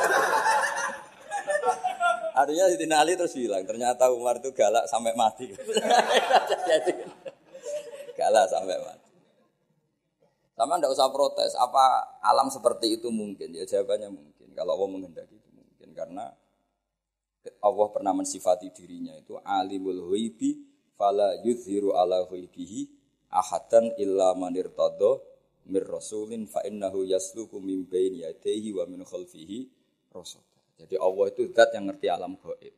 [2.37, 5.49] Artinya Siti Ali terus bilang, ternyata Umar itu galak sampai mati.
[8.19, 9.09] galak sampai mati.
[10.53, 13.57] Sama ndak usah protes, apa alam seperti itu mungkin?
[13.57, 14.53] Ya jawabannya mungkin.
[14.53, 16.29] Kalau Allah menghendaki itu mungkin karena
[17.63, 20.59] Allah pernah mensifati dirinya itu alimul huibi
[20.97, 22.89] fala yuzhiru ala huibihi
[23.31, 24.71] ahadan illa manir
[25.67, 29.67] mir rasulin fa innahu yasluku min baini yadayhi wa min khalfihi
[30.15, 30.41] rasul.
[30.77, 32.75] Jadi Allah itu zat yang ngerti alam gaib.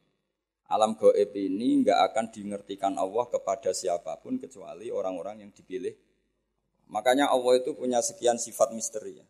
[0.69, 5.93] Alam gaib ini enggak akan dimengertikan Allah kepada siapa pun kecuali orang-orang yang dipilih.
[6.89, 9.21] Makanya Allah itu punya sekian sifat misteri.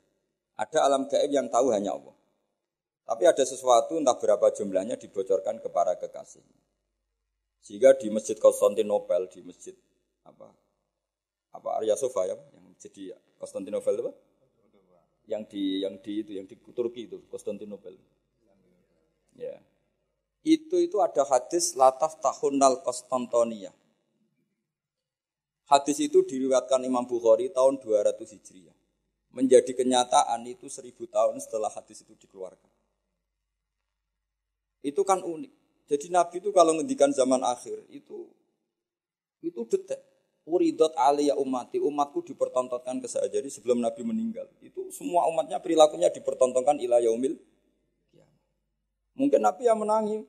[0.55, 2.15] Ada alam gaib yang tahu hanya Allah.
[3.09, 6.61] Tapi ada sesuatu entah berapa jumlahnya dibocorkan kepada kekasihnya.
[7.57, 9.73] Sehingga di Masjid Konstantinopel, di Masjid
[10.21, 10.53] apa
[11.49, 14.13] apa Arya Sofa ya, yang jadi Konstantinopel apa?
[15.25, 17.97] Yang di yang di itu yang di Turki itu Konstantinopel.
[19.33, 19.57] Ya.
[20.45, 23.73] Itu itu ada hadis lataf tahunal Konstantinia.
[25.65, 28.77] Hadis itu diriwatkan Imam Bukhari tahun 200 Hijriah.
[29.33, 32.78] Menjadi kenyataan itu seribu tahun setelah hadis itu dikeluarkan.
[34.79, 35.51] Itu kan unik.
[35.89, 38.29] Jadi Nabi itu kalau ngendikan zaman akhir itu
[39.41, 40.05] itu detek.
[40.49, 43.29] Uridot aliyah umati, umatku dipertontonkan ke saya.
[43.29, 47.37] Jadi sebelum Nabi meninggal, itu semua umatnya perilakunya dipertontonkan ila yaumil.
[49.13, 50.25] Mungkin Nabi yang menangi,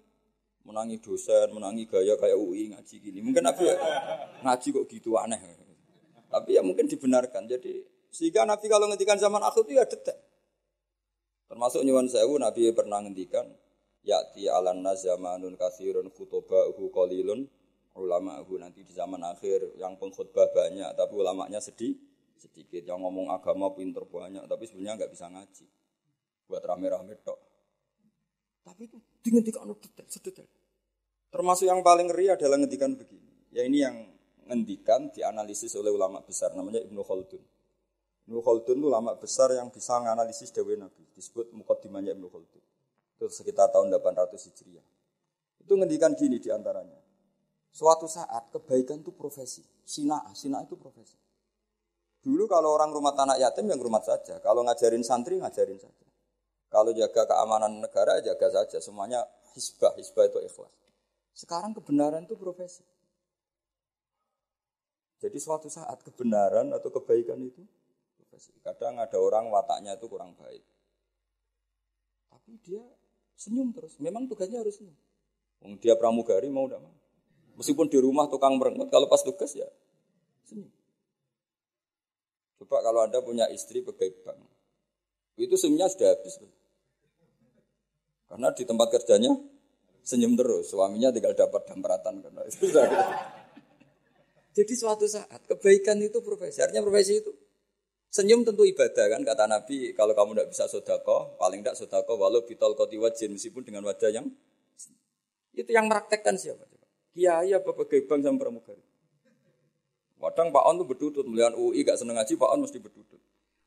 [0.67, 3.25] menangi dosen, menangi gaya kayak UI ngaji gini.
[3.25, 3.77] Mungkin Nabi ya,
[4.45, 5.41] ngaji kok gitu aneh.
[6.29, 7.49] Tapi ya mungkin dibenarkan.
[7.49, 10.19] Jadi sehingga Nabi kalau ngendikan zaman akhir itu ya detek.
[11.49, 13.47] Termasuk nyuwun sewu Nabi pernah ngendikan
[14.05, 16.09] ya'ti alan nazamanun kathirun
[16.93, 17.47] qalilun.
[17.91, 21.99] Ulama nanti di zaman akhir yang pengkhutbah banyak tapi ulamanya sedih
[22.39, 22.87] sedikit.
[22.87, 25.67] Yang ngomong agama pinter banyak tapi sebenarnya nggak bisa ngaji.
[26.47, 27.39] Buat rame-rame tok.
[28.63, 30.49] Tapi itu dihentikan detail sedetail.
[31.35, 33.51] Termasuk yang paling ngeri adalah ngendikan begini.
[33.51, 34.07] Ya ini yang
[34.47, 37.43] ngendikan dianalisis oleh ulama besar namanya Ibnu Khaldun.
[38.31, 41.11] Ibnu Khaldun itu ulama besar yang bisa menganalisis Dewi Nabi.
[41.11, 42.70] Disebut mukaddimahnya Ibnu Khaldun
[43.21, 44.87] itu sekitar tahun 800 Hijriah
[45.61, 46.97] itu ngendikan gini di antaranya
[47.71, 49.63] Suatu saat kebaikan itu profesi.
[49.87, 51.15] Sina, sina itu profesi.
[52.21, 54.43] Dulu kalau orang rumah tanah yatim yang rumah saja.
[54.43, 56.07] Kalau ngajarin santri ngajarin saja.
[56.71, 58.83] Kalau jaga keamanan negara jaga saja.
[58.83, 59.23] Semuanya
[59.55, 60.75] hisbah, hisbah itu ikhlas.
[61.33, 62.83] Sekarang kebenaran itu profesi.
[65.23, 67.63] Jadi suatu saat kebenaran atau kebaikan itu
[68.19, 68.51] profesi.
[68.67, 70.65] Kadang ada orang wataknya itu kurang baik.
[72.35, 72.83] Tapi dia
[73.41, 73.97] senyum terus.
[73.97, 74.97] Memang tugasnya harus senyum.
[75.81, 76.93] Dia pramugari mau tidak mau.
[77.57, 79.69] Meskipun di rumah tukang merengut, kalau pas tugas ya
[80.45, 80.69] senyum.
[82.61, 84.41] Coba kalau Anda punya istri pegawai bank,
[85.41, 86.37] itu senyumnya sudah habis.
[88.29, 89.33] Karena di tempat kerjanya
[90.05, 92.69] senyum terus, suaminya tinggal dapat damperatan karena itu.
[94.57, 97.33] Jadi suatu saat kebaikan itu profesi, artinya profesi itu
[98.11, 102.43] senyum tentu ibadah kan kata Nabi kalau kamu tidak bisa sodako paling tidak sodako walau
[102.43, 104.27] bitol koti wajin meskipun dengan wajah yang
[105.55, 106.63] itu yang meraktekkan siapa?
[107.11, 108.85] Kiai apa pegawai bank sama pramugari.
[110.21, 113.21] Kadang Pak On tuh berdudut, melihat UI gak seneng ngaji, Pak On mesti berdudut.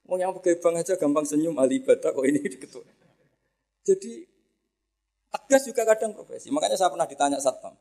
[0.05, 2.85] Mau yang pegawai bank aja gampang senyum, ahli ibadah kok ini diketua.
[3.83, 4.23] Jadi
[5.33, 6.53] tegas juga kadang profesi.
[6.53, 7.73] Makanya saya pernah ditanya satpam.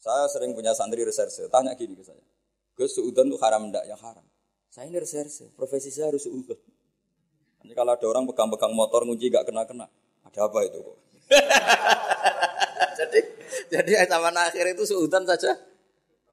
[0.00, 2.20] Saya sering punya santri reserse, tanya gini ke saya.
[2.78, 3.84] Gus, suudan tuh haram enggak?
[3.84, 4.26] Yang haram.
[4.74, 6.58] Saya ini reserse, profesi saya harus suudan.
[7.62, 9.86] Nanti kalau ada orang pegang-pegang motor ngunci gak kena-kena,
[10.26, 10.98] ada apa itu kok?
[12.98, 13.20] jadi
[13.70, 15.54] jadi zaman akhir itu seudan saja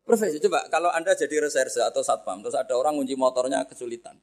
[0.01, 0.41] profesi.
[0.41, 4.17] Coba kalau Anda jadi reserse atau satpam, terus ada orang kunci motornya kesulitan.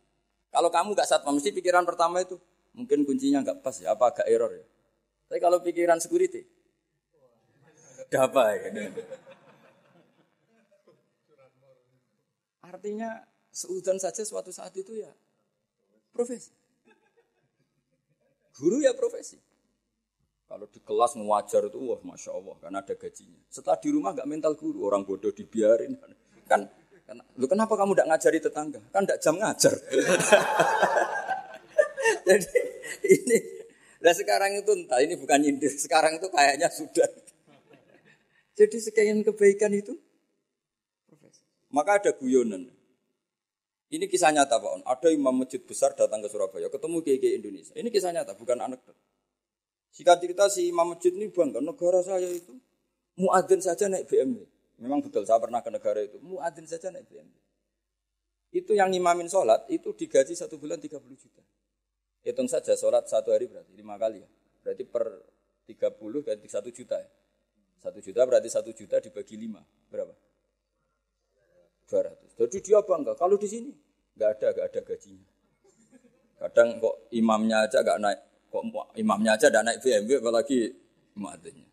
[0.51, 2.43] Kalau kamu gak satpam, mesti pikiran pertama itu
[2.75, 4.67] mungkin kuncinya nggak pas ya, apa agak error ya.
[5.31, 6.43] Tapi kalau pikiran security,
[8.11, 8.91] ada apa ya?
[12.67, 15.11] Artinya seudan saja suatu saat itu ya
[16.15, 16.55] profesi.
[18.55, 19.39] Guru ya profesi.
[20.49, 23.37] Kalau di kelas ngajar itu, wah masya Allah, karena ada gajinya.
[23.53, 25.93] Setelah di rumah nggak mental guru, orang bodoh dibiarin.
[26.49, 26.65] Kan,
[27.05, 28.81] kan lu kenapa kamu tidak ngajari tetangga?
[28.89, 29.75] Kan tidak jam ngajar.
[32.29, 32.61] Jadi
[33.05, 33.39] ini,
[34.01, 37.09] nah sekarang itu entah ini bukan nyindir, sekarang itu kayaknya sudah.
[38.57, 39.93] Jadi sekian kebaikan itu,
[41.69, 42.78] maka ada guyonan.
[43.89, 44.83] Ini kisah nyata Pak On.
[44.85, 47.73] Ada imam masjid besar datang ke Surabaya, ketemu kiai Indonesia.
[47.73, 48.97] Ini kisah nyata, bukan anekdot.
[49.97, 52.53] Jika cerita si Imam Masjid ini bangga, negara saya itu
[53.17, 54.45] muadzin saja naik BMW.
[54.79, 56.21] Memang betul, saya pernah ke negara itu.
[56.21, 57.35] Muadzin saja naik BMW.
[58.53, 61.43] Itu yang imamin sholat, itu digaji satu bulan 30 juta.
[62.23, 64.29] Hitung saja sholat satu hari berarti lima kali ya.
[64.63, 65.05] Berarti per
[65.65, 67.11] 30 berarti satu juta ya.
[67.81, 69.65] Satu juta berarti satu juta dibagi lima.
[69.89, 70.13] Berapa?
[71.89, 72.39] 200.
[72.39, 73.17] Jadi dia bangga.
[73.17, 73.73] Kalau di sini
[74.15, 75.29] nggak ada, nggak ada gajinya.
[76.39, 80.73] Kadang kok imamnya aja nggak naik Kok imamnya aja tidak naik BMW apalagi
[81.21, 81.69] muadzinnya.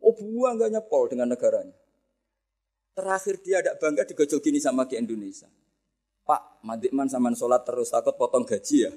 [0.00, 1.76] Oh buah nggak nyepol dengan negaranya.
[2.96, 5.50] Terakhir dia ada bangga digojol gini sama ke Indonesia.
[6.24, 8.92] Pak, Madikman sama sholat terus takut potong gaji ya.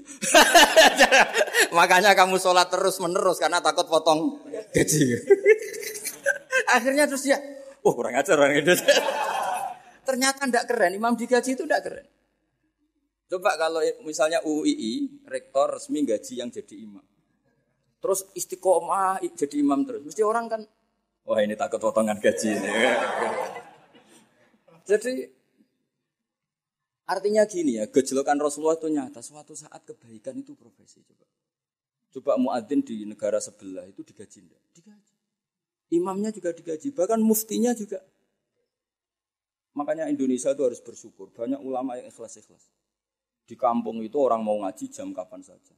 [1.78, 4.40] Makanya kamu sholat terus menerus karena takut potong
[4.72, 5.04] gaji.
[6.80, 7.36] Akhirnya terus ya,
[7.84, 8.88] oh kurang ajar orang Indonesia.
[10.08, 12.08] Ternyata tidak keren, imam digaji itu tidak keren.
[13.28, 17.04] Coba kalau misalnya UII, rektor resmi gaji yang jadi imam.
[18.00, 20.08] Terus istiqomah jadi imam terus.
[20.08, 20.62] Mesti orang kan,
[21.28, 22.70] wah ini takut potongan gaji ini.
[24.90, 25.28] jadi
[27.04, 29.20] artinya gini ya, gejolokan Rasulullah itu nyata.
[29.20, 31.04] Suatu saat kebaikan itu profesi.
[31.04, 31.28] Coba
[32.16, 34.62] coba muadzin di negara sebelah itu digaji enggak?
[34.72, 35.16] Digaji.
[35.92, 38.00] Imamnya juga digaji, bahkan muftinya juga.
[39.78, 41.30] Makanya Indonesia itu harus bersyukur.
[41.30, 42.74] Banyak ulama yang ikhlas-ikhlas.
[43.46, 45.78] Di kampung itu orang mau ngaji jam kapan saja.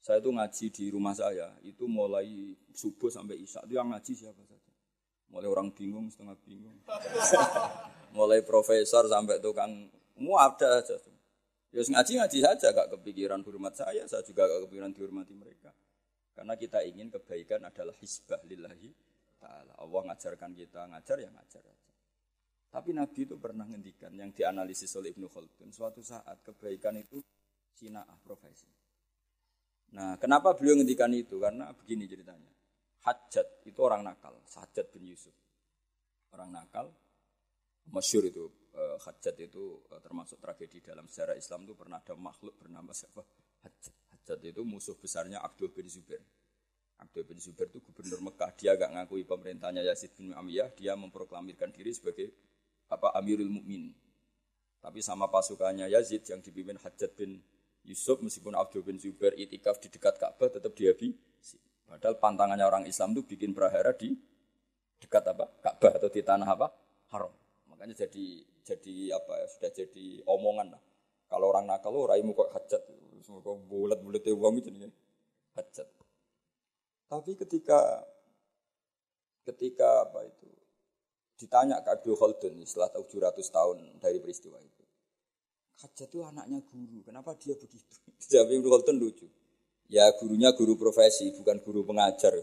[0.00, 3.60] Saya itu ngaji di rumah saya, itu mulai subuh sampai isya.
[3.68, 4.72] Itu yang ngaji siapa saja.
[5.28, 6.80] Mulai orang bingung, setengah bingung.
[8.16, 10.96] mulai profesor sampai tukang, mau ada aja.
[11.68, 15.68] Ya ngaji-ngaji saja, gak kepikiran hormat saya, saya juga gak kepikiran dihormati mereka.
[16.32, 18.88] Karena kita ingin kebaikan adalah hisbah lillahi
[19.36, 19.76] ta'ala.
[19.76, 21.87] Allah ngajarkan kita, ngajar ya ngajar aja.
[22.78, 25.74] Tapi Nabi itu pernah ngendikan yang dianalisis oleh Ibnu Khaldun.
[25.74, 27.18] Suatu saat kebaikan itu
[27.74, 28.70] sina'ah profesi.
[29.98, 31.42] Nah, kenapa beliau ngendikan itu?
[31.42, 32.46] Karena begini ceritanya.
[33.02, 35.34] Hajat itu orang nakal, Hajat bin Yusuf.
[36.30, 36.94] Orang nakal,
[37.90, 38.46] masyur itu
[38.78, 43.26] uh, Hajat itu uh, termasuk tragedi dalam sejarah Islam itu pernah ada makhluk bernama siapa?
[43.66, 43.94] Hajat.
[44.14, 46.22] Hajat itu musuh besarnya Abdul bin Zubair.
[47.02, 48.54] Abdul bin Zubair itu gubernur Mekah.
[48.54, 50.70] Dia gak ngakui pemerintahnya Yazid bin Amiyah.
[50.78, 52.30] Dia memproklamirkan diri sebagai
[52.88, 53.92] apa Amirul Mukmin.
[54.78, 57.42] Tapi sama pasukannya Yazid yang dipimpin Hajjat bin
[57.84, 61.60] Yusuf meskipun Abdul bin Zubair itikaf di dekat Ka'bah tetap dihabisi.
[61.88, 64.12] Padahal pantangannya orang Islam itu bikin prahara di
[65.00, 65.48] dekat apa?
[65.64, 66.68] Ka'bah atau di tanah apa?
[67.12, 67.32] Haram.
[67.72, 70.82] Makanya jadi jadi apa ya sudah jadi omongan lah.
[71.28, 72.82] Kalau orang nakal lo raimu kok hajat,
[73.24, 74.92] kok bulat-bulat uang itu nih
[75.56, 75.88] hajat.
[77.08, 78.04] Tapi ketika
[79.48, 80.48] ketika apa itu
[81.38, 84.84] Ditanya ke Abdul Khaldun setelah 700 tahun dari peristiwa itu.
[85.78, 87.94] Hajat itu anaknya guru, kenapa dia begitu?
[88.34, 89.26] Jawab Abdul Khaldun lucu.
[89.88, 92.34] Ya gurunya guru profesi, bukan guru pengajar.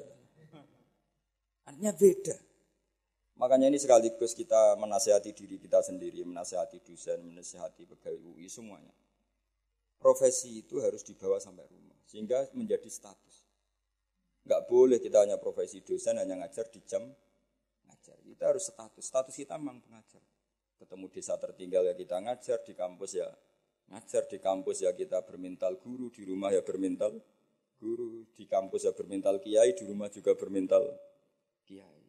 [1.67, 2.37] Artinya beda.
[3.35, 8.95] Makanya ini sekaligus kita menasehati diri kita sendiri, menasehati dosen, menasehati pegawai UI semuanya.
[9.99, 13.43] Profesi itu harus dibawa sampai rumah, sehingga menjadi status.
[14.47, 17.03] Enggak boleh kita hanya profesi dosen, hanya ngajar di jam
[18.13, 19.01] Kita harus status.
[19.01, 20.21] Status kita memang pengajar.
[20.77, 23.31] Ketemu desa tertinggal ya kita ngajar, di kampus ya
[23.89, 27.15] ngajar, di kampus ya kita bermental guru, di rumah ya bermental
[27.79, 30.83] guru, di kampus ya bermental kiai, di rumah juga bermental
[31.63, 32.03] kiai.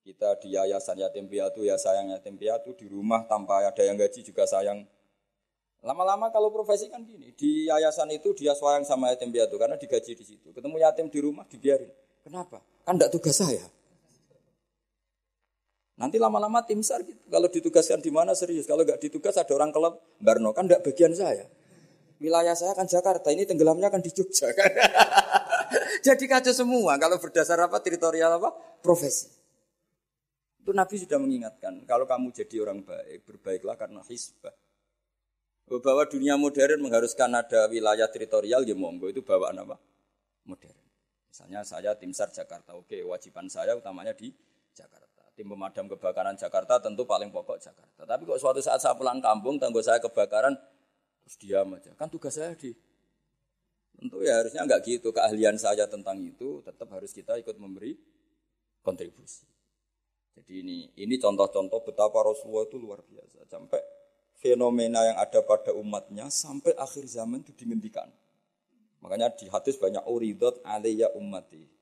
[0.00, 4.26] Kita di yayasan yatim piatu ya sayang yatim piatu, di rumah tanpa ada yang gaji
[4.26, 4.82] juga sayang.
[5.80, 10.12] Lama-lama kalau profesi kan gini, di yayasan itu dia sayang sama yatim piatu karena digaji
[10.12, 10.52] di situ.
[10.52, 11.88] Ketemu yatim di rumah dibiarin.
[12.20, 12.60] Kenapa?
[12.84, 13.64] Kan tidak tugas saya.
[16.00, 17.20] Nanti lama-lama tim sar gitu.
[17.28, 18.64] Kalau ditugaskan di mana serius.
[18.64, 21.44] Kalau nggak ditugas ada orang kelab, Barno kan nggak bagian saya.
[22.16, 24.48] Wilayah saya kan Jakarta, ini tenggelamnya kan di Jogja.
[26.06, 28.48] Jadi kacau semua kalau berdasar apa teritorial apa
[28.80, 29.28] profesi.
[30.60, 34.52] Itu Nabi sudah mengingatkan, kalau kamu jadi orang baik, berbaiklah karena hisbah.
[35.64, 39.80] Bahwa dunia modern mengharuskan ada wilayah teritorial, ya monggo itu bawaan apa?
[40.44, 40.76] Modern.
[41.32, 44.28] Misalnya saya tim SAR Jakarta, oke wajiban saya utamanya di
[44.76, 45.09] Jakarta
[45.40, 48.04] tim pemadam kebakaran Jakarta tentu paling pokok Jakarta.
[48.04, 50.52] Tapi kok suatu saat saya pulang kampung, tangguh saya kebakaran,
[51.24, 51.96] terus diam aja.
[51.96, 52.76] Kan tugas saya di
[53.96, 55.12] Tentu ya harusnya enggak gitu.
[55.12, 57.96] Keahlian saya tentang itu tetap harus kita ikut memberi
[58.80, 59.44] kontribusi.
[60.36, 63.44] Jadi ini ini contoh-contoh betapa Rasulullah itu luar biasa.
[63.44, 63.80] Sampai
[64.40, 68.08] fenomena yang ada pada umatnya sampai akhir zaman itu dihentikan.
[69.04, 71.79] Makanya di hadis banyak uridot alaiya ummati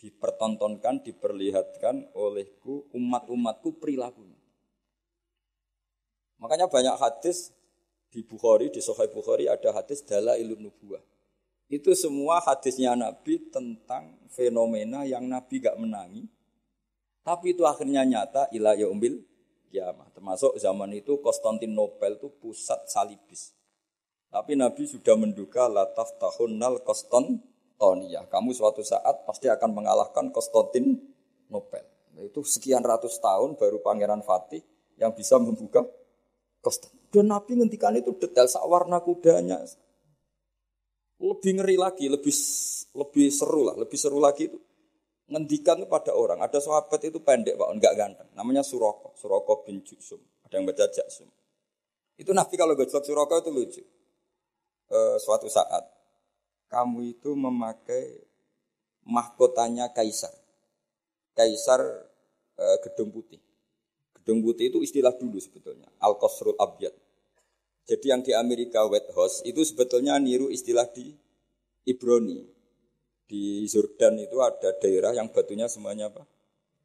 [0.00, 4.40] dipertontonkan, diperlihatkan olehku umat-umatku perilakunya.
[6.40, 7.52] Makanya banyak hadis
[8.08, 11.04] di Bukhari, di Sahih Bukhari ada hadis dala ilmu nubuah.
[11.70, 16.26] Itu semua hadisnya Nabi tentang fenomena yang Nabi gak menangi.
[17.22, 19.22] Tapi itu akhirnya nyata ila yaumil
[19.70, 20.10] kiamah.
[20.10, 23.54] Termasuk zaman itu Konstantinopel itu pusat salibis.
[24.32, 27.49] Tapi Nabi sudah menduga lataf tahunnal Konstantinopel
[27.80, 28.28] Konstantiniyah.
[28.28, 31.00] Kamu suatu saat pasti akan mengalahkan Konstantin
[31.48, 31.88] Nobel.
[32.20, 34.60] Itu sekian ratus tahun baru Pangeran Fatih
[35.00, 35.88] yang bisa membuka
[36.60, 37.00] Konstantin.
[37.08, 39.64] Dan Nabi ngendikan itu detail sawarna kudanya.
[41.20, 42.32] Lebih ngeri lagi, lebih
[42.94, 44.60] lebih seru lah, lebih seru lagi itu
[45.32, 46.44] ngendikan pada orang.
[46.44, 48.28] Ada sahabat itu pendek pak, enggak ganteng.
[48.36, 50.20] Namanya Suroko, Suroko bin Jusum.
[50.44, 51.28] Ada yang baca Jaksum.
[52.18, 53.82] Itu Nabi kalau gojlok Suroko itu lucu.
[54.90, 55.99] E, suatu saat
[56.70, 58.22] kamu itu memakai
[59.02, 60.30] mahkotanya kaisar.
[61.34, 61.82] Kaisar
[62.54, 63.42] e, gedung putih.
[64.22, 66.94] Gedung putih itu istilah dulu sebetulnya, Al-Qasrul Abyad.
[67.90, 71.10] Jadi yang di Amerika White House itu sebetulnya niru istilah di
[71.82, 72.46] Ibrani.
[73.26, 76.22] Di Jordan itu ada daerah yang batunya semuanya apa?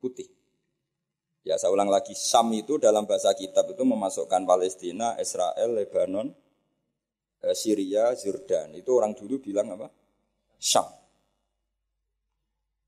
[0.02, 0.26] Putih.
[1.46, 6.34] Ya saya ulang lagi, Sam itu dalam bahasa kitab itu memasukkan Palestina, Israel, Lebanon,
[7.54, 8.74] Syria, Jordan.
[8.74, 9.91] Itu orang dulu bilang apa?
[10.58, 10.88] Syam.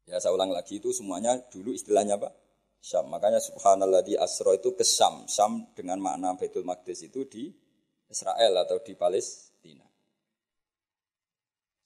[0.08, 2.32] Ya saya ulang lagi itu semuanya dulu istilahnya apa?
[2.80, 3.12] Syam.
[3.12, 5.28] Makanya subhanallah di asro itu ke Syam.
[5.28, 7.52] Syam dengan makna Baitul Maqdis itu di
[8.08, 9.84] Israel atau di Palestina.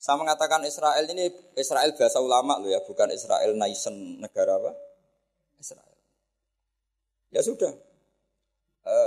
[0.02, 4.74] Saya mengatakan Israel ini Israel bahasa ulama loh ya, bukan Israel nation negara apa?
[5.62, 5.98] Israel.
[7.30, 7.70] Ya sudah.
[8.82, 8.98] E,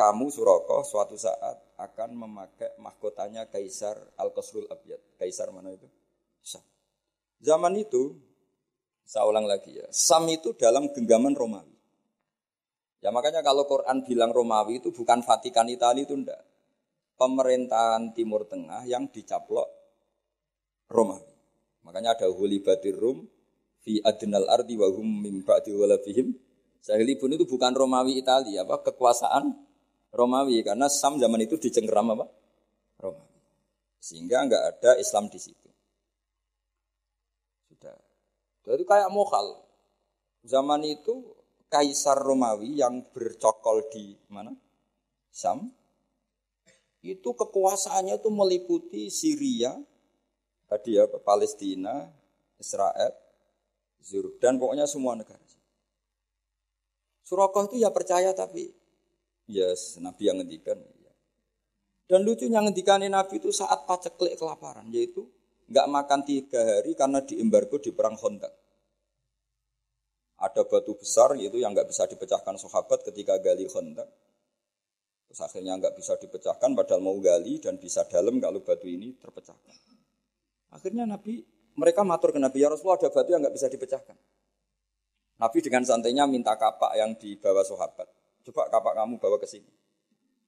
[0.00, 5.00] kamu Suroko suatu saat akan memakai mahkotanya Kaisar Al-Qasrul Abyad.
[5.16, 5.88] Kaisar mana itu?
[6.44, 6.60] Syam.
[7.40, 8.20] Zaman itu
[9.04, 9.88] saya ulang lagi ya.
[9.88, 11.72] Sam itu dalam genggaman Romawi.
[13.00, 16.44] Ya makanya kalau Quran bilang Romawi itu bukan Vatikan Italia itu enggak.
[17.16, 19.68] Pemerintahan Timur Tengah yang dicaplok
[20.92, 21.32] Romawi.
[21.80, 23.24] Makanya ada huli batir Rum
[23.80, 26.36] fi adnal ardi wa hum mim ba'di walafihim.
[26.80, 29.52] Sahilibun itu bukan Romawi Italia, apa kekuasaan
[30.10, 32.26] Romawi karena Sam zaman itu dicengkeram apa?
[33.00, 33.38] Romawi.
[34.02, 35.70] Sehingga enggak ada Islam di situ.
[38.70, 39.66] Jadi kayak mokal.
[40.46, 41.36] Zaman itu
[41.70, 44.50] Kaisar Romawi yang bercokol di mana?
[45.30, 45.70] Sam.
[47.00, 49.72] Itu kekuasaannya itu meliputi Syria,
[50.68, 52.10] tadi ya Palestina,
[52.60, 53.14] Israel,
[54.04, 55.40] Jordan, pokoknya semua negara.
[57.24, 58.74] Surakoh itu ya percaya tapi
[59.50, 60.78] yes, Nabi yang ngendikan.
[60.78, 61.12] Ya.
[62.06, 65.26] Dan lucunya ngendikan Nabi itu saat paceklik kelaparan, yaitu
[65.70, 68.50] nggak makan tiga hari karena diembargo di perang Khandaq.
[70.40, 74.08] Ada batu besar yaitu yang nggak bisa dipecahkan sahabat ketika gali Khandaq.
[75.30, 79.76] Terus akhirnya nggak bisa dipecahkan padahal mau gali dan bisa dalam kalau batu ini terpecahkan.
[80.74, 81.46] Akhirnya Nabi
[81.78, 84.18] mereka matur ke Nabi ya Rasulullah ada batu yang nggak bisa dipecahkan.
[85.40, 88.10] Nabi dengan santainya minta kapak yang dibawa sahabat.
[88.48, 89.70] Coba kapak kamu bawa ke sini.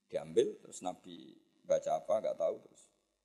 [0.09, 2.81] Diambil terus Nabi baca apa nggak tahu terus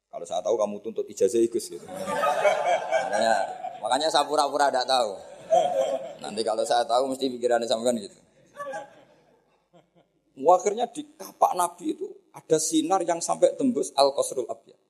[0.09, 1.85] kalau saya tahu kamu tuntut ijazah igus gitu.
[1.85, 3.35] makanya,
[3.85, 5.13] makanya saya pura-pura tidak tahu.
[6.25, 8.19] Nanti kalau saya tahu mesti pikirannya kan gitu.
[10.49, 14.81] Akhirnya di kapak Nabi itu ada sinar yang sampai tembus Al-Qasrul Abiyah.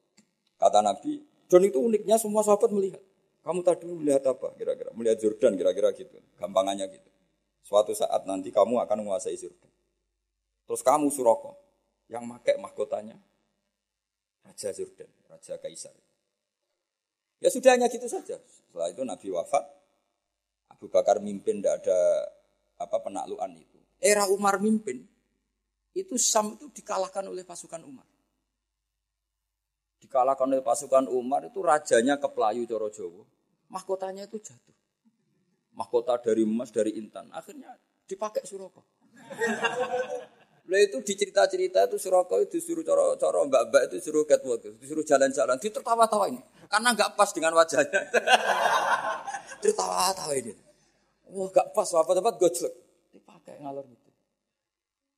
[0.54, 1.18] Kata Nabi,
[1.48, 3.02] dan itu uniknya semua sahabat melihat.
[3.42, 4.92] Kamu tadi melihat apa kira-kira?
[4.92, 6.14] Melihat Jordan kira-kira gitu.
[6.36, 7.08] Gampangannya gitu.
[7.68, 9.68] Suatu saat nanti kamu akan menguasai Jordan.
[10.64, 11.52] Terus kamu Suroko
[12.08, 13.20] yang pakai mahkotanya
[14.40, 15.92] Raja Jordan, Raja Kaisar.
[17.44, 18.40] Ya sudah hanya gitu saja.
[18.40, 19.68] Setelah itu Nabi wafat,
[20.72, 22.00] Abu Bakar mimpin, tidak ada
[22.80, 23.76] apa penaklukan itu.
[24.00, 25.04] Era Umar mimpin,
[25.92, 28.08] itu Sam itu dikalahkan oleh pasukan Umar.
[30.00, 33.22] Dikalahkan oleh pasukan Umar itu rajanya ke Pelayu Coro Jowo.
[33.68, 34.77] Mahkotanya itu jatuh.
[35.78, 37.30] Mahkota dari emas, dari intan.
[37.30, 37.78] Akhirnya
[38.10, 38.82] dipakai Suroko.
[40.68, 45.56] Lah itu di cerita-cerita itu Suraka itu disuruh coro-coro mbak-mbak itu suruh catwalk, disuruh jalan-jalan,
[45.56, 46.44] ditertawa-tawa ini.
[46.68, 48.00] Karena nggak pas dengan wajahnya.
[49.64, 50.52] Tertawa-tawa ini.
[51.32, 52.74] Wah, nggak pas, apa tempat gojlek.
[53.16, 54.08] Dipakai ngalor gitu.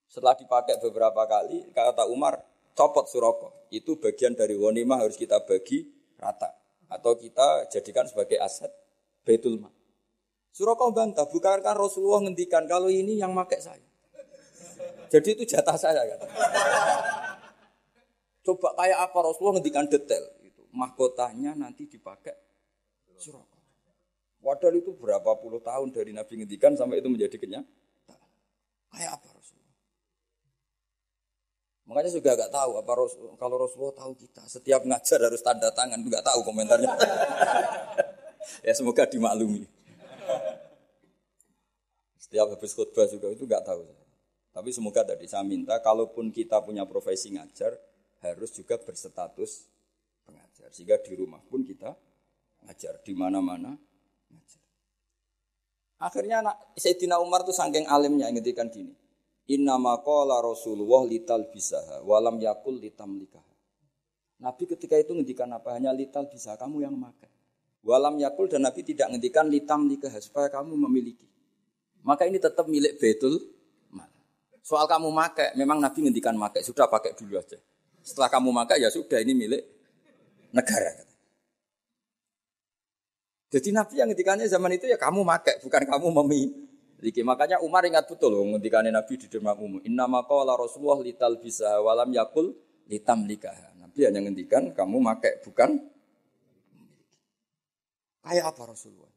[0.07, 2.39] Setelah dipakai beberapa kali, kata Umar,
[2.79, 3.51] copot Suraka.
[3.75, 5.83] Itu bagian dari wanimah harus kita bagi
[6.15, 6.55] rata.
[6.87, 8.71] Atau kita jadikan sebagai aset
[9.27, 9.80] Baitul Mal.
[10.51, 13.88] Suraka bantah, bukan kan Rasulullah ngendikan kalau ini yang pakai saya.
[15.11, 16.20] Jadi itu jatah saya kan.
[18.46, 20.62] Coba kayak apa Rasulullah ngendikan detail itu.
[20.74, 22.34] Mahkotanya nanti dipakai
[23.18, 23.59] Suraka.
[24.40, 27.66] Wadah itu berapa puluh tahun dari Nabi ngendikan sampai itu menjadi kenyang.
[28.90, 29.76] Kayak apa Rasulullah?
[31.90, 35.98] Makanya juga gak tahu apa Rasul, kalau Rasulullah tahu kita setiap ngajar harus tanda tangan,
[35.98, 36.86] nggak tahu komentarnya.
[38.66, 39.66] ya semoga dimaklumi.
[42.31, 43.83] Setiap habis khutbah juga itu nggak tahu.
[44.55, 47.74] Tapi semoga tadi saya minta, kalaupun kita punya profesi ngajar,
[48.22, 49.66] harus juga berstatus
[50.22, 50.70] pengajar.
[50.70, 51.91] Sehingga di rumah pun kita
[52.62, 53.74] ngajar, di mana-mana
[54.31, 54.62] ngajar.
[56.07, 58.95] Akhirnya anak Sayyidina Umar tuh saking alimnya ngetikan gini.
[59.51, 63.43] Inna maqala Rasulullah lital bisaha walam yakul litam likah.
[64.39, 65.74] Nabi ketika itu ngendikan apa?
[65.74, 67.26] Hanya lital bisa kamu yang makan.
[67.83, 71.30] Walam yakul dan Nabi tidak ngendikan litam likah supaya kamu memiliki.
[72.05, 73.38] Maka ini tetap milik betul
[74.61, 77.59] Soal kamu makai, memang Nabi ngendikan makai, sudah pakai dulu aja.
[78.07, 79.62] Setelah kamu makai ya sudah ini milik
[80.55, 80.94] negara.
[83.51, 87.26] Jadi Nabi yang ngendikannya zaman itu ya kamu makai, bukan kamu memiliki.
[87.26, 89.82] Makanya Umar ingat betul loh ngendikannya Nabi di demak umum.
[89.82, 92.55] Inna maqala Rasulullah lital bisa walam yakul
[92.86, 93.74] litam likah.
[93.74, 95.82] Nabi hanya ngendikan kamu makai, bukan
[98.20, 99.11] Kayak apa Rasulullah?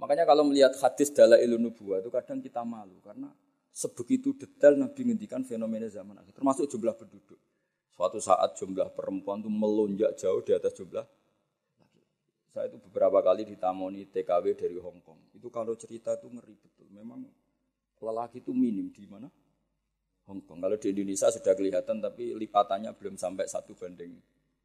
[0.00, 3.28] Makanya kalau melihat hadis dalam ilmu nubuah itu kadang kita malu karena
[3.68, 7.36] sebegitu detail Nabi ngendikan fenomena zaman akhir, termasuk jumlah penduduk.
[7.92, 11.04] Suatu saat jumlah perempuan itu melonjak jauh di atas jumlah
[12.50, 15.30] Saya itu beberapa kali ditamoni TKW dari Hong Kong.
[15.36, 16.90] Itu kalau cerita itu ngeri betul.
[16.90, 17.22] Memang
[18.02, 19.30] lelaki itu minim di mana?
[20.26, 20.58] Hong Kong.
[20.58, 24.18] Kalau di Indonesia sudah kelihatan tapi lipatannya belum sampai satu banding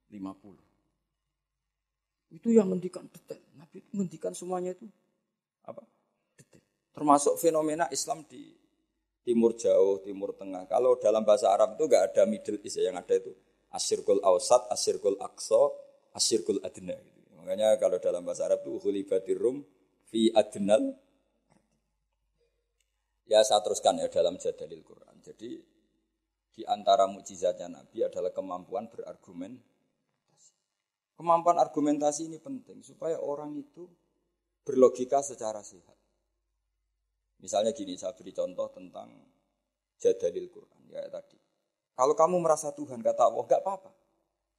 [0.10, 2.34] 50.
[2.34, 3.46] Itu yang menghentikan detail.
[3.54, 4.90] Nabi menghentikan semuanya itu
[5.66, 5.84] apa?
[6.96, 8.56] Termasuk fenomena Islam di
[9.26, 10.70] Timur Jauh, Timur Tengah.
[10.70, 13.34] Kalau dalam bahasa Arab itu enggak ada Middle East ya, yang ada itu
[13.74, 15.74] Asyirkul Ausat, Asyirkul Aqsa,
[16.14, 16.96] Asyirkul Adna.
[17.42, 19.66] Makanya kalau dalam bahasa Arab itu hulibatir rum
[20.08, 20.96] fi adnal
[23.26, 25.18] Ya saya teruskan ya dalam jadalil Quran.
[25.26, 25.58] Jadi
[26.54, 29.58] di antara mukjizatnya Nabi adalah kemampuan berargumen.
[31.18, 33.90] Kemampuan argumentasi ini penting supaya orang itu
[34.66, 35.96] berlogika secara sehat.
[37.40, 39.14] Misalnya gini, saya beri contoh tentang
[40.02, 41.38] jadalil Quran ya tadi.
[41.96, 43.92] Kalau kamu merasa Tuhan kata Allah, nggak apa-apa.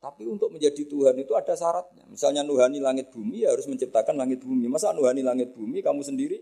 [0.01, 2.07] Tapi untuk menjadi Tuhan itu ada syaratnya.
[2.07, 4.71] Misalnya nuhani langit bumi ya harus menciptakan langit bumi.
[4.71, 6.39] Masa nuhani langit bumi kamu sendiri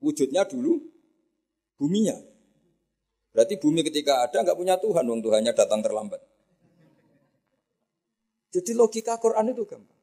[0.00, 0.78] wujudnya dulu
[1.76, 2.16] buminya.
[3.34, 6.22] Berarti bumi ketika ada nggak punya Tuhan, dong Tuhannya datang terlambat.
[8.48, 9.97] Jadi logika Quran itu gampang.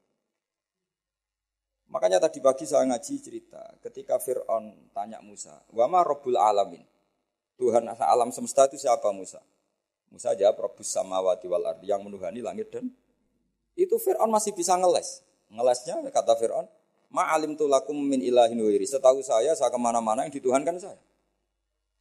[1.89, 6.81] Makanya tadi pagi saya ngaji cerita, ketika Fir'aun tanya Musa, Wama Rabbul Alamin.
[7.55, 9.39] Tuhan alam semesta itu siapa Musa?
[10.11, 12.91] Musa jawab Rabbus samawati wal ardi yang menuhani langit dan
[13.75, 15.23] itu Fir'aun masih bisa ngeles.
[15.51, 16.67] Ngelesnya kata Fir'aun,
[17.13, 18.83] Ma'alim tulakum min ilahin wiri.
[18.83, 20.99] Setahu saya, saya ke mana-mana yang dituhankan saya.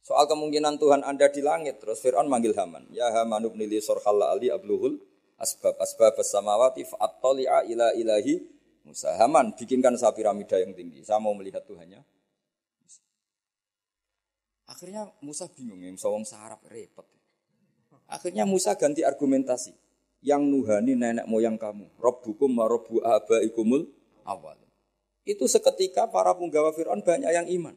[0.05, 2.89] Soal kemungkinan Tuhan Anda di langit, terus Fir'aun manggil Haman.
[2.91, 3.47] Ya Haman
[3.79, 4.99] sorhalla ali abluhul
[5.39, 8.54] asbab asbab samawati fa'attali'a ila ilahi
[8.85, 9.17] Musa.
[9.17, 11.01] Haman, bikinkan saya piramida yang tinggi.
[11.01, 12.05] Saya mau melihat Tuhannya.
[14.69, 17.05] Akhirnya Musa bingung, ya, Musa wong sarap repot.
[18.05, 19.73] Akhirnya Musa ganti argumentasi.
[20.25, 21.85] Yang nuhani nenek moyang kamu.
[22.01, 23.89] Robbukum wa robbu abaikumul
[24.25, 24.57] awal.
[25.25, 27.73] Itu seketika para punggawa Fir'aun banyak yang iman.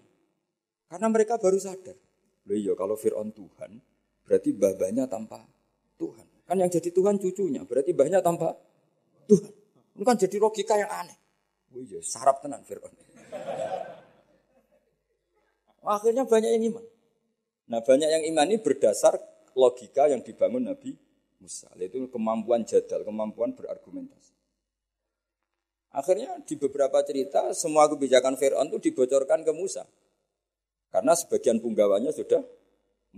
[0.88, 1.96] Karena mereka baru sadar.
[2.48, 3.80] Loh iya kalau Fir'aun Tuhan,
[4.24, 5.44] berarti babanya tanpa
[6.00, 6.24] Tuhan.
[6.48, 8.56] Kan yang jadi Tuhan cucunya, berarti banyak tanpa
[9.28, 9.52] Tuhan.
[9.98, 11.18] Ini kan jadi logika yang aneh.
[11.74, 12.94] Oh iya, sarap tenan Fir'aun.
[15.82, 16.84] Akhirnya banyak yang iman.
[17.68, 19.18] Nah banyak yang iman ini berdasar
[19.58, 20.94] logika yang dibangun Nabi
[21.42, 21.66] Musa.
[21.82, 24.38] Itu kemampuan jadal, kemampuan berargumentasi.
[25.98, 29.82] Akhirnya di beberapa cerita semua kebijakan Fir'aun itu dibocorkan ke Musa.
[30.94, 32.38] Karena sebagian punggawanya sudah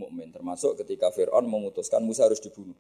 [0.00, 2.78] mukmin, termasuk ketika Fir'aun memutuskan Musa harus dibunuh.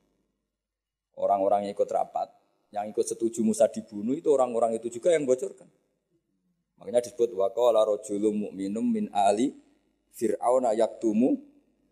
[1.20, 2.32] Orang-orang yang ikut rapat,
[2.70, 5.66] yang ikut setuju Musa dibunuh itu orang-orang itu juga yang bocorkan.
[6.78, 9.52] Makanya disebut waqala rajulun mu'minum min ali
[10.14, 11.36] fir'aun yaktumu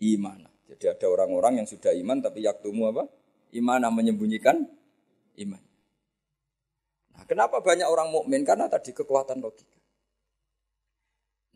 [0.01, 0.49] imana.
[0.71, 3.05] Jadi ada orang-orang yang sudah iman tapi yaktumu apa?
[3.57, 4.65] Iman menyembunyikan
[5.45, 5.63] iman.
[7.17, 8.45] Nah, kenapa banyak orang mukmin?
[8.45, 9.79] Karena tadi kekuatan logika.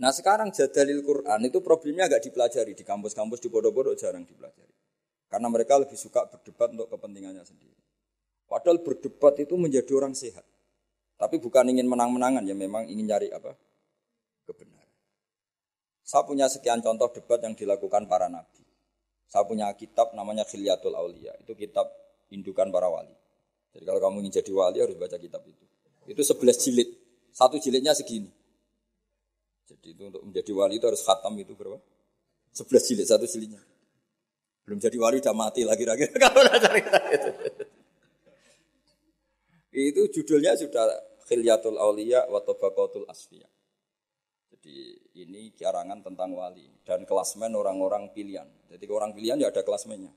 [0.03, 4.75] Nah sekarang jadalil Quran itu problemnya agak dipelajari di kampus-kampus di bodoh-bodoh jarang dipelajari.
[5.31, 7.82] Karena mereka lebih suka berdebat untuk kepentingannya sendiri.
[8.53, 10.45] Padahal berdebat itu menjadi orang sehat.
[11.17, 13.57] Tapi bukan ingin menang-menangan ya memang ingin nyari apa?
[14.45, 14.93] Kebenaran.
[16.05, 18.61] Saya punya sekian contoh debat yang dilakukan para nabi.
[19.25, 21.33] Saya punya kitab namanya Khilyatul Aulia.
[21.41, 21.89] Itu kitab
[22.29, 23.17] indukan para wali.
[23.73, 25.65] Jadi kalau kamu ingin jadi wali harus baca kitab itu.
[26.05, 26.89] Itu 11 jilid.
[27.33, 28.29] Satu jilidnya segini.
[29.65, 31.81] Jadi itu untuk menjadi wali itu harus khatam itu berapa?
[32.53, 33.65] 11 jilid, satu jilidnya.
[34.69, 36.85] Belum jadi wali udah mati lagi lagi kalau cari
[37.17, 37.33] itu.
[39.73, 40.85] Itu judulnya sudah
[41.25, 43.49] Khilyatul Aulia wa Tabaqatul Asfiya.
[44.53, 44.95] Jadi
[45.25, 48.47] ini kiarangan tentang wali dan kelasmen orang-orang pilihan.
[48.69, 50.13] Jadi orang pilihan ya ada kelasmennya.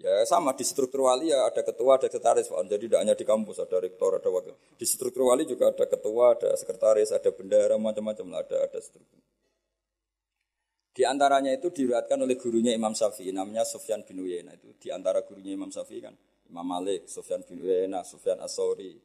[0.00, 2.50] Ya sama di struktur wali ya ada ketua, ada sekretaris.
[2.50, 4.58] Jadi tidak hanya di kampus ada rektor, ada wakil.
[4.74, 9.22] Di struktur wali juga ada ketua, ada sekretaris, ada bendara, macam-macam lah ada ada struktur.
[10.90, 15.22] Di antaranya itu diriwayatkan oleh gurunya Imam Syafi'i namanya Sufyan bin Uyainah itu di antara
[15.22, 16.18] gurunya Imam Syafi'i kan
[16.50, 18.98] Imam Malik, Sufyan bin Uyainah, Sufyan As-Sauri,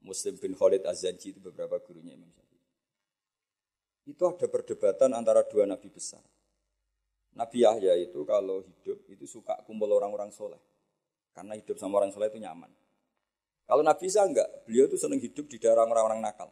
[0.00, 2.56] Muslim bin Khalid Az-Zanji itu beberapa gurunya Imam Syafi'i
[4.06, 6.22] itu ada perdebatan antara dua nabi besar.
[7.36, 10.62] Nabi Yahya itu kalau hidup itu suka kumpul orang-orang soleh.
[11.34, 12.70] Karena hidup sama orang soleh itu nyaman.
[13.66, 16.48] Kalau Nabi Isa enggak, beliau itu senang hidup di daerah orang-orang nakal.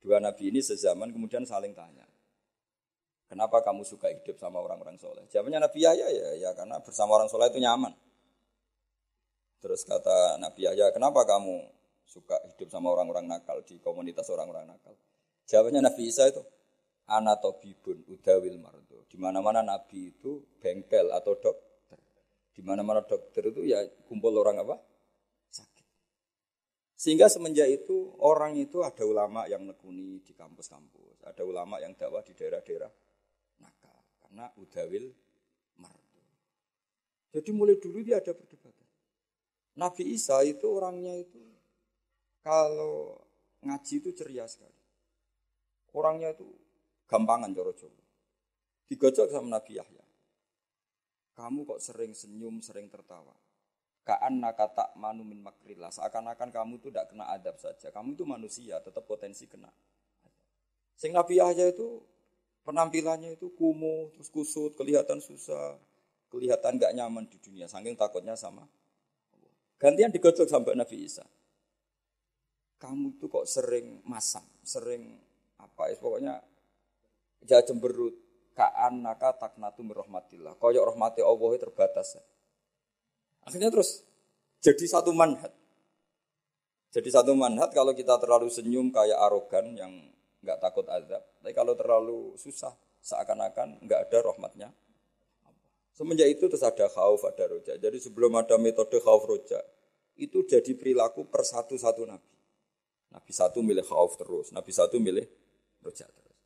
[0.00, 2.08] Dua nabi ini sezaman kemudian saling tanya.
[3.28, 5.28] Kenapa kamu suka hidup sama orang-orang soleh?
[5.28, 7.92] Jawabannya Nabi Yahya ya, ya karena bersama orang soleh itu nyaman.
[9.60, 11.68] Terus kata Nabi Yahya, kenapa kamu
[12.08, 14.96] suka hidup sama orang-orang nakal di komunitas orang-orang nakal?
[15.44, 16.40] Jawabannya Nabi Isa itu
[17.10, 19.04] anatobibun udawil mardo.
[19.10, 21.98] Di mana-mana Nabi itu bengkel atau dokter.
[22.56, 24.80] Di mana-mana dokter itu ya kumpul orang apa?
[25.52, 25.86] Sakit.
[26.96, 32.24] Sehingga semenjak itu orang itu ada ulama yang nekuni di kampus-kampus, ada ulama yang dakwah
[32.24, 32.90] di daerah-daerah
[33.60, 35.10] nakal karena udawil
[35.82, 36.22] mardu.
[37.34, 38.79] Jadi mulai dulu dia ada perdebatan.
[39.78, 41.38] Nabi Isa itu orangnya itu
[42.40, 43.20] kalau
[43.62, 44.80] ngaji itu ceria sekali.
[45.92, 46.46] Orangnya itu
[47.10, 48.02] gampangan coro Jawa.
[48.90, 50.04] Digojok sama Nabi Yahya.
[51.38, 53.32] Kamu kok sering senyum, sering tertawa.
[54.02, 55.92] Kaan nakata manu min makrillah.
[55.94, 57.92] Seakan-akan kamu itu tidak kena adab saja.
[57.94, 59.70] Kamu itu manusia, tetap potensi kena.
[60.98, 62.02] Sing Nabi Yahya itu
[62.66, 65.78] penampilannya itu kumuh, terus kusut, kelihatan susah,
[66.28, 67.70] kelihatan gak nyaman di dunia.
[67.70, 68.66] Saking takutnya sama.
[69.80, 71.24] Gantian digojok sampai Nabi Isa.
[72.76, 75.16] Kamu itu kok sering masam, sering
[75.60, 76.34] apa ya pokoknya
[77.44, 78.16] jangan cemberut
[78.52, 80.60] kaan naka taknatu mirahmatillah.
[80.60, 82.20] Koyok rahmati Allah terbatas.
[83.44, 84.04] Akhirnya terus
[84.60, 85.52] jadi satu manhat.
[86.92, 89.92] Jadi satu manhat kalau kita terlalu senyum kayak arogan yang
[90.44, 91.24] nggak takut azab.
[91.40, 94.68] Tapi kalau terlalu susah seakan-akan nggak ada rahmatnya.
[96.00, 97.76] Semenjak itu terus ada khauf, ada roja.
[97.76, 99.60] Jadi sebelum ada metode khauf roja,
[100.16, 102.32] itu jadi perilaku per satu-satu nabi.
[103.12, 105.28] Nabi satu milih khauf terus, nabi satu milih
[105.84, 106.40] roja terus.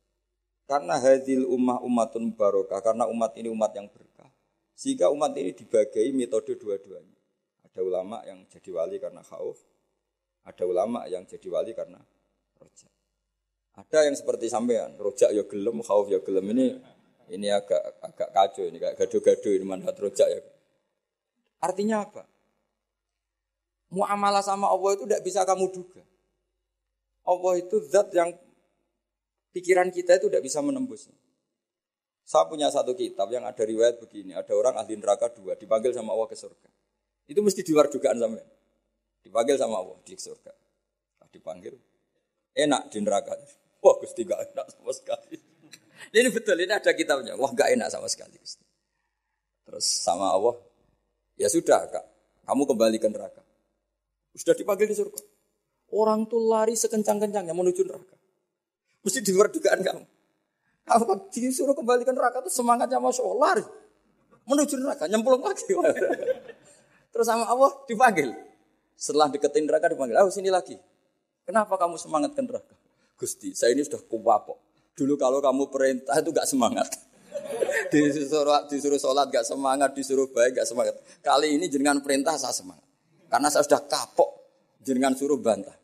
[0.67, 4.27] Karena hadil ummah umatun barokah, karena umat ini umat yang berkah.
[4.75, 7.15] Sehingga umat ini dibagai metode dua-duanya.
[7.63, 9.63] Ada ulama yang jadi wali karena khauf,
[10.43, 12.03] ada ulama yang jadi wali karena
[12.59, 12.91] rojak.
[13.79, 16.75] Ada yang seperti sampean, rojak ya gelem, khauf ya gelem ini
[17.33, 20.41] ini agak agak kacau ini kayak gaduh-gaduh ini manfaat rojak ya.
[21.63, 22.23] Artinya apa?
[23.89, 26.03] Muamalah sama Allah itu tidak bisa kamu duga.
[27.25, 28.33] Allah itu zat yang
[29.55, 31.17] pikiran kita itu tidak bisa menembusnya.
[32.25, 36.13] Saya punya satu kitab yang ada riwayat begini, ada orang ahli neraka dua, dipanggil sama
[36.13, 36.69] Allah ke surga.
[37.29, 38.45] Itu mesti di luar dugaan sampai.
[39.21, 40.53] Dipanggil sama Allah di surga.
[41.29, 41.73] Dipanggil.
[42.57, 43.37] Enak di neraka.
[43.81, 45.37] Wah, Gusti gak enak sama sekali.
[46.11, 47.35] Ini betul, ini ada kitabnya.
[47.35, 48.37] Wah, gak enak sama sekali.
[49.65, 50.55] Terus sama Allah,
[51.35, 52.05] ya sudah kak,
[52.45, 53.41] kamu kembali ke neraka.
[54.35, 55.19] Sudah dipanggil di surga.
[55.95, 58.15] Orang tuh lari sekencang-kencangnya menuju neraka.
[59.01, 60.05] Mesti di luar dugaan kamu.
[60.85, 63.65] Apa disuruh kembalikan neraka itu semangatnya masya Allah lari.
[64.45, 65.65] Menuju neraka, nyemplung lagi.
[67.15, 68.35] Terus sama Allah dipanggil.
[68.93, 70.77] Setelah deketin neraka dipanggil, oh sini lagi.
[71.45, 72.75] Kenapa kamu semangat ke neraka?
[73.15, 74.57] Gusti, saya ini sudah kuwapok.
[74.95, 76.87] Dulu kalau kamu perintah itu gak semangat.
[77.91, 80.95] disuruh, disuruh sholat gak semangat, disuruh baik gak semangat.
[81.19, 82.87] Kali ini jenengan perintah saya semangat.
[83.27, 84.31] Karena saya sudah kapok,
[84.79, 85.75] jenengan suruh bantah.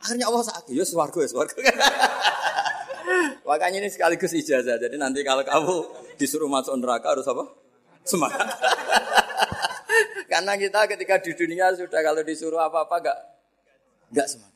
[0.00, 1.56] Akhirnya Allah sakit, ya suarga, ya suarga.
[3.48, 4.80] Makanya ini sekaligus ijazah.
[4.80, 5.74] Jadi nanti kalau kamu
[6.16, 7.44] disuruh masuk neraka harus apa?
[8.02, 8.48] Semangat.
[10.32, 13.18] Karena kita ketika di dunia sudah kalau disuruh apa-apa enggak
[14.10, 14.55] enggak semangat.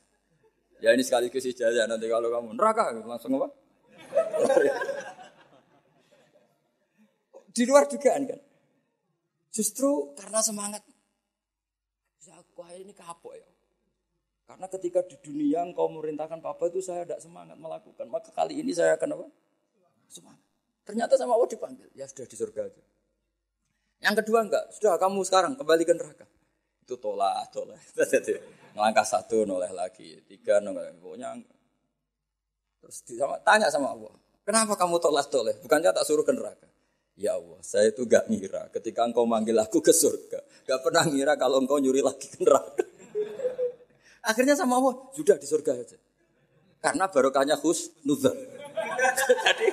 [0.81, 3.53] Ya ini sekaligus ijazah nanti kalau kamu neraka langsung apa?
[7.51, 8.39] di luar dugaan kan.
[9.51, 10.81] Justru karena semangat.
[12.25, 13.47] Ya, aku ini kapok ya.
[14.47, 18.07] Karena ketika di dunia engkau merintahkan papa itu saya tidak semangat melakukan.
[18.07, 19.25] Maka kali ini saya akan apa?
[20.11, 20.43] Semangat.
[20.83, 21.87] Ternyata sama Allah dipanggil.
[21.95, 22.83] Ya sudah di surga aja.
[24.01, 24.65] Yang kedua enggak.
[24.75, 26.25] Sudah kamu sekarang kembali ke neraka.
[26.91, 27.79] Itu tolak, tolak.
[28.75, 30.19] Ngelangkah satu, noleh lagi.
[30.27, 30.91] Tiga, noleh.
[30.99, 31.39] Pokoknya
[32.83, 34.11] Terus sama, tanya sama Allah.
[34.43, 35.55] Kenapa kamu tolak toleh?
[35.63, 36.67] Bukannya tak suruh ke neraka.
[37.15, 40.43] Ya Allah, saya itu gak ngira ketika engkau manggil aku ke surga.
[40.67, 42.83] Gak pernah ngira kalau engkau nyuri lagi ke neraka.
[44.29, 45.95] Akhirnya sama Allah, sudah di surga aja.
[46.83, 48.35] Karena barokahnya khus nuzul.
[49.47, 49.67] Jadi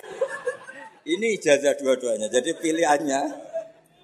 [1.10, 2.30] ini ijazah dua-duanya.
[2.30, 3.20] Jadi pilihannya,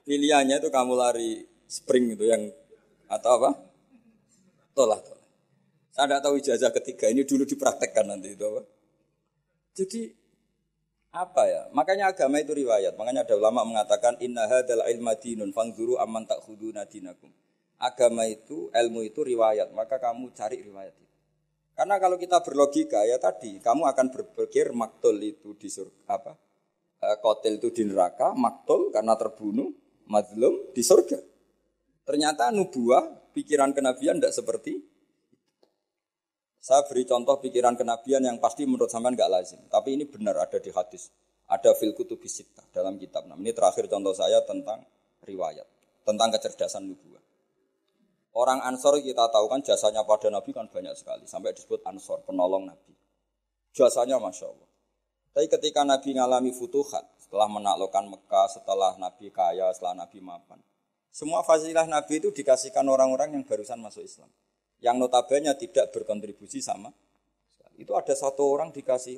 [0.03, 2.49] pilihannya itu kamu lari spring itu yang
[3.09, 3.51] atau apa?
[4.75, 5.23] Tolak, tolak.
[5.95, 8.63] Saya tidak tahu ijazah ketiga ini dulu dipraktekkan nanti itu apa?
[9.75, 10.01] Jadi
[11.15, 11.63] apa ya?
[11.71, 12.99] Makanya agama itu riwayat.
[12.99, 17.31] Makanya ada ulama mengatakan inna hadzal ilma dinun fangzuru amman takhuduna dinakum
[17.85, 21.17] agama itu, ilmu itu riwayat, maka kamu cari riwayat itu.
[21.75, 26.33] Karena kalau kita berlogika ya tadi, kamu akan berpikir maktul itu di surga, apa?
[27.03, 29.75] E, kotel itu di neraka, maktul karena terbunuh,
[30.07, 31.19] mazlum di surga.
[32.05, 34.95] Ternyata nubuah, pikiran kenabian tidak seperti
[36.65, 40.57] saya beri contoh pikiran kenabian yang pasti menurut sampean nggak lazim, tapi ini benar ada
[40.57, 41.13] di hadis,
[41.45, 43.29] ada fil kutubisita dalam kitab.
[43.29, 44.81] Nah, ini terakhir contoh saya tentang
[45.29, 45.69] riwayat,
[46.09, 47.21] tentang kecerdasan nubuah.
[48.33, 51.29] Orang Ansor kita tahu kan jasanya pada Nabi kan banyak sekali.
[51.29, 52.97] Sampai disebut Ansor, penolong Nabi.
[53.77, 54.71] Jasanya Masya Allah.
[55.37, 60.59] Tapi ketika Nabi ngalami futuhat, setelah menaklukkan Mekah, setelah Nabi kaya, setelah Nabi mapan.
[61.15, 64.27] Semua fasilitas Nabi itu dikasihkan orang-orang yang barusan masuk Islam.
[64.83, 66.93] yang notabene tidak berkontribusi sama.
[67.81, 69.17] Itu ada satu orang dikasih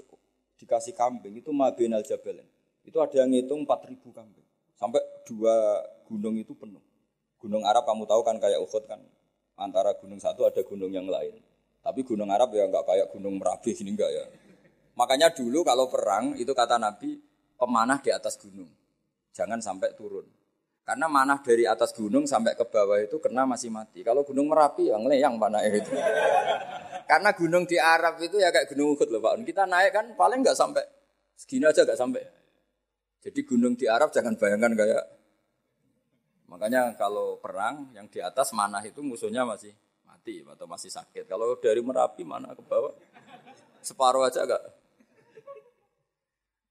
[0.61, 2.47] dikasih kambing itu Mabinal Jabalen.
[2.87, 4.47] Itu ada yang ngitung 4000 kambing.
[4.79, 6.85] Sampai dua gunung itu penuh.
[7.43, 9.03] Gunung Arab kamu tahu kan kayak Uhud kan.
[9.59, 11.41] Antara gunung satu ada gunung yang lain.
[11.83, 14.25] Tapi gunung Arab ya nggak kayak gunung Merapi ini enggak ya.
[14.95, 17.19] Makanya dulu kalau perang itu kata Nabi
[17.59, 18.71] pemanah di atas gunung.
[19.35, 20.36] Jangan sampai turun.
[20.87, 24.07] Karena manah dari atas gunung sampai ke bawah itu kena masih mati.
[24.07, 25.91] Kalau gunung Merapi yang ngeleyang panah itu.
[27.11, 29.43] Karena gunung di Arab itu ya kayak gunung Uhud loh Pak.
[29.43, 30.87] Kita naik kan paling nggak sampai
[31.35, 32.23] segini aja nggak sampai.
[33.19, 35.05] Jadi gunung di Arab jangan bayangkan kayak
[36.47, 39.75] makanya kalau perang yang di atas manah itu musuhnya masih
[40.07, 41.27] mati atau masih sakit.
[41.27, 42.95] Kalau dari Merapi mana ke bawah
[43.83, 44.63] separuh aja enggak.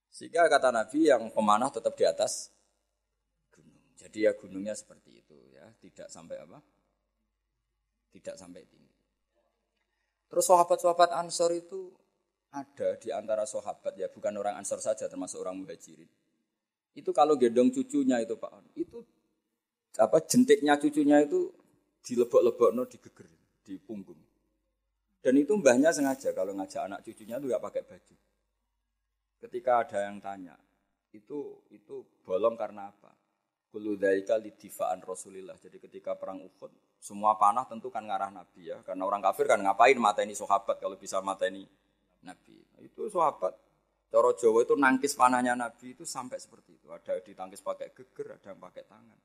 [0.08, 2.55] Sehingga kata Nabi yang pemanah tetap di atas
[4.06, 6.62] jadi ya gunungnya seperti itu ya, tidak sampai apa?
[8.14, 8.94] Tidak sampai tinggi.
[10.30, 11.90] Terus sahabat-sahabat Ansor itu
[12.54, 16.06] ada di antara sahabat ya, bukan orang Ansor saja termasuk orang Muhajirin.
[16.94, 19.02] Itu kalau gendong cucunya itu Pak, itu
[19.98, 21.50] apa jentiknya cucunya itu
[22.06, 23.26] dilebok-lebok no digeger
[23.66, 24.22] di punggung.
[25.18, 28.16] Dan itu mbahnya sengaja kalau ngajak anak cucunya itu nggak pakai baju.
[29.42, 30.54] Ketika ada yang tanya,
[31.10, 33.25] itu itu bolong karena apa?
[33.76, 35.60] Kullu dzaika lidifaan Rasulillah.
[35.60, 38.80] Jadi ketika perang Uhud, semua panah tentu kan ngarah Nabi ya.
[38.88, 41.68] Karena orang kafir kan ngapain mata ini sahabat kalau bisa mata ini
[42.24, 42.56] Nabi.
[42.80, 43.52] Itu sahabat.
[44.08, 46.88] Coro Jawa itu nangkis panahnya Nabi itu sampai seperti itu.
[46.88, 49.20] Ada ditangkis pakai geger, ada yang pakai tangan.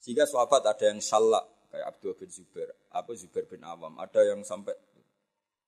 [0.00, 4.00] Sehingga sahabat ada yang salah kayak Abdul bin Zubair, apa Zubair bin Awam.
[4.00, 4.72] Ada yang sampai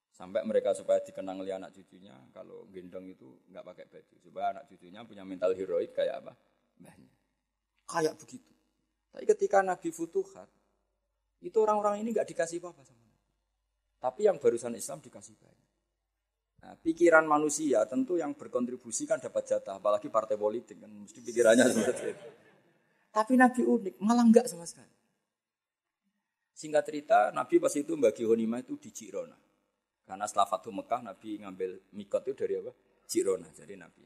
[0.09, 4.65] sampai mereka supaya dikenang oleh anak cucunya kalau gendong itu nggak pakai baju supaya anak
[4.73, 6.37] cucunya punya mental heroik kayak apa
[6.79, 7.11] mbahnya
[7.93, 8.53] Kayak begitu.
[9.13, 10.49] Tapi ketika Nabi futuhat,
[11.45, 13.29] itu orang-orang ini nggak dikasih apa-apa sama Nabi.
[14.01, 15.71] Tapi yang barusan Islam dikasih banyak.
[16.63, 21.67] Nah, pikiran manusia tentu yang berkontribusi kan dapat jatah, apalagi partai politik kan mesti pikirannya
[21.69, 22.29] seperti itu.
[23.13, 24.95] Tapi Nabi unik, malah enggak sama sekali.
[26.55, 29.37] Singkat cerita, Nabi pas itu bagi Honimah itu di Jirona.
[30.07, 32.73] Karena setelah Fatuh Mekah, Nabi ngambil mikot itu dari apa?
[33.11, 33.51] Jirona.
[33.51, 34.05] Jadi Nabi,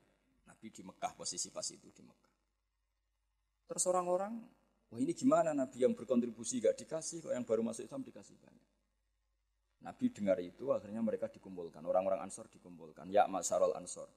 [0.49, 2.26] Nabi di Mekah posisi pas itu di Mekah.
[3.67, 4.39] Terus orang-orang,
[4.91, 8.67] wah ini gimana Nabi yang berkontribusi gak dikasih, kok yang baru masuk Islam dikasih banyak.
[9.83, 11.85] Nabi dengar itu, akhirnya mereka dikumpulkan.
[11.85, 13.07] Orang-orang Ansor dikumpulkan.
[13.13, 14.09] Ya Masarul Ansor.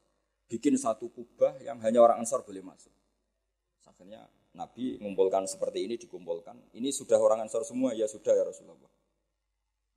[0.49, 2.93] Bikin satu kubah yang hanya orang Ansor boleh masuk.
[3.85, 4.25] Akhirnya
[4.57, 6.73] Nabi mengumpulkan seperti ini, dikumpulkan.
[6.73, 7.93] Ini sudah orang Ansor semua?
[7.93, 8.89] Ya sudah ya Rasulullah.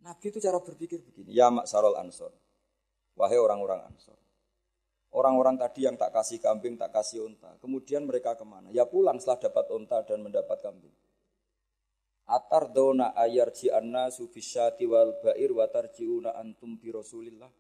[0.03, 1.33] Nabi itu cara berpikir begini.
[1.33, 2.35] Ya Masarul Ansor.
[3.17, 4.19] Wahai orang-orang Ansor.
[5.13, 7.53] Orang-orang tadi yang tak kasih kambing, tak kasih unta.
[7.61, 8.73] Kemudian mereka ke mana?
[8.73, 10.93] Ya pulang setelah dapat unta dan mendapat kambing.
[12.25, 17.53] Atar dona ayar ji'anna sufisyati wal ba'ir watar ji'una antum bi rasulillah.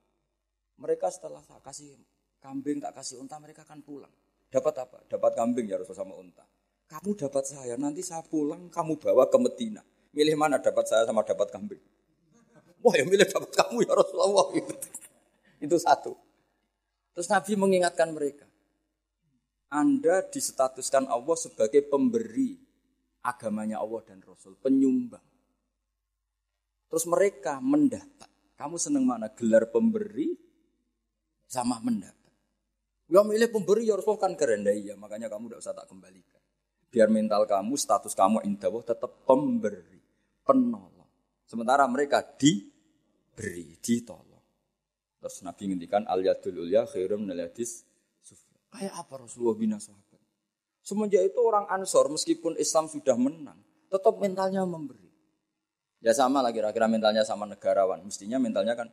[0.81, 1.93] Mereka setelah tak kasih
[2.41, 4.13] kambing, tak kasih unta, mereka akan pulang.
[4.53, 4.99] Dapat apa?
[5.09, 6.45] Dapat kambing ya Rasul sama unta.
[6.89, 9.81] Kamu dapat saya, nanti saya pulang, kamu bawa ke Medina.
[10.13, 11.81] Milih mana dapat saya sama dapat kambing?
[12.85, 14.47] Wah ya milih dapat kamu ya Rasulullah.
[15.65, 16.13] Itu satu.
[17.13, 18.49] Terus Nabi mengingatkan mereka.
[19.73, 22.61] Anda disetatuskan Allah sebagai pemberi
[23.25, 25.25] agamanya Allah dan Rasul, penyumbang.
[26.93, 28.29] Terus mereka mendapat.
[28.53, 29.33] Kamu senang mana?
[29.33, 30.37] Gelar pemberi
[31.49, 32.33] sama mendapat.
[33.09, 36.41] Ya milih pemberi ya Rasul kan keren ya, makanya kamu tidak usah tak kembalikan.
[36.93, 40.01] Biar mental kamu, status kamu indah tetap pemberi,
[40.45, 41.09] penolong.
[41.49, 44.32] Sementara mereka diberi, ditolong.
[45.23, 47.87] Terus Nabi ngendikan al yadul ulya khairum minal yadis
[48.73, 50.17] Kayak apa Rasulullah bina sahabat?
[50.81, 53.61] Semenjak itu orang Ansor meskipun Islam sudah menang,
[53.93, 55.13] tetap mentalnya memberi.
[56.03, 58.03] Ya sama lah kira-kira mentalnya sama negarawan.
[58.03, 58.91] Mestinya mentalnya kan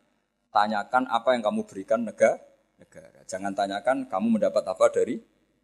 [0.52, 2.38] tanyakan apa yang kamu berikan negara.
[2.78, 3.24] negara.
[3.26, 5.18] Jangan tanyakan kamu mendapat apa dari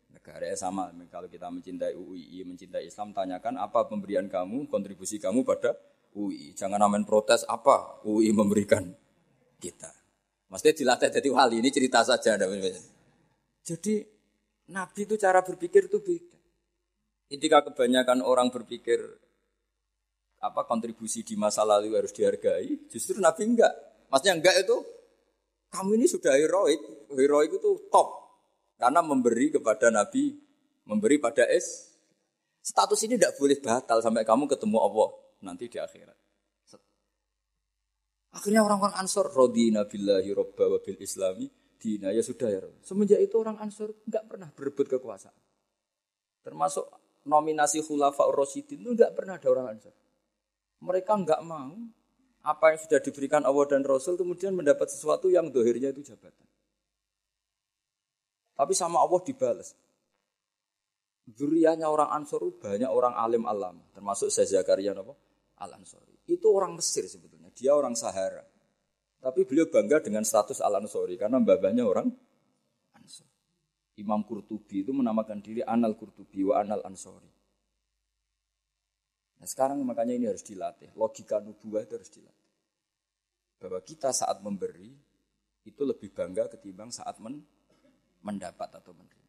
[0.09, 0.47] negara.
[0.49, 5.78] Ya sama kalau kita mencintai UII, mencintai Islam, tanyakan apa pemberian kamu, kontribusi kamu pada
[6.18, 6.57] UI.
[6.57, 8.89] Jangan amen protes apa UI memberikan
[9.61, 10.04] kita.
[10.49, 12.37] Maksudnya dilatih jadi wali ini cerita saja.
[13.65, 13.95] Jadi
[14.71, 16.37] Nabi itu cara berpikir itu beda.
[17.25, 19.01] Ketika kebanyakan orang berpikir
[20.41, 23.73] apa kontribusi di masa lalu harus dihargai, justru Nabi enggak.
[24.13, 24.77] Maksudnya enggak itu
[25.73, 28.07] kamu ini sudah heroik, heroik itu top
[28.77, 30.37] karena memberi kepada Nabi,
[30.85, 31.97] memberi pada es.
[32.65, 35.09] Status ini tidak boleh batal sampai kamu ketemu Allah
[35.45, 36.24] nanti di akhirat.
[38.36, 41.47] Akhirnya orang-orang Ansor rodina billahi robba wa islami
[41.79, 42.59] dina ya sudah ya.
[42.83, 45.39] Semenjak itu orang Ansor nggak pernah berebut kekuasaan.
[46.43, 46.86] Termasuk
[47.25, 49.95] nominasi khulafa Rasyidin itu nggak pernah ada orang Ansor.
[50.83, 51.73] Mereka nggak mau
[52.45, 56.45] apa yang sudah diberikan Allah dan Rasul kemudian mendapat sesuatu yang dohirnya itu jabatan.
[58.55, 59.73] Tapi sama Allah dibalas.
[61.25, 64.93] Durianya orang Ansor banyak orang alim alam, termasuk saya Zakaria?
[64.93, 66.21] Al Ansori.
[66.29, 68.43] Itu orang Mesir sebetulnya, dia orang Sahara.
[69.23, 72.11] Tapi beliau bangga dengan status Al Ansori karena babanya orang
[72.93, 73.25] Ansor.
[73.95, 77.31] Imam Qurtubi itu menamakan diri Anal Qurtubi wa Anal Ansori.
[79.39, 80.91] Nah sekarang makanya ini harus dilatih.
[80.99, 82.51] Logika nubuah itu harus dilatih.
[83.57, 84.91] Bahwa kita saat memberi
[85.65, 87.41] itu lebih bangga ketimbang saat men
[88.21, 89.25] mendapat atau menerima.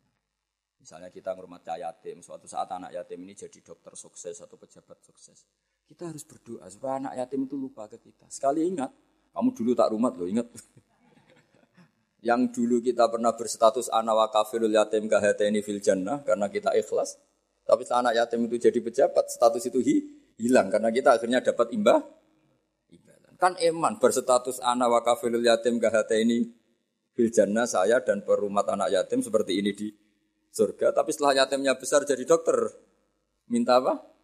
[0.80, 5.44] Misalnya kita ngurmat yatim, suatu saat anak yatim ini jadi dokter sukses atau pejabat sukses.
[5.86, 8.26] Kita harus berdoa supaya anak yatim itu lupa ke kita.
[8.26, 8.90] Sekali ingat,
[9.30, 10.50] kamu dulu tak rumat loh, ingat.
[12.26, 17.22] Yang dulu kita pernah berstatus anak wa kafirul yatim kahateni fil jannah karena kita ikhlas.
[17.62, 19.96] Tapi setelah anak yatim itu jadi pejabat, status itu hi,
[20.42, 22.02] hilang karena kita akhirnya dapat imbah.
[23.38, 26.50] Kan eman berstatus anak wa kafirul yatim kahateni
[27.14, 29.88] fil jannah saya dan perumat anak yatim seperti ini di
[30.50, 32.56] surga, tapi setelah yatimnya besar jadi dokter,
[33.52, 34.15] minta apa?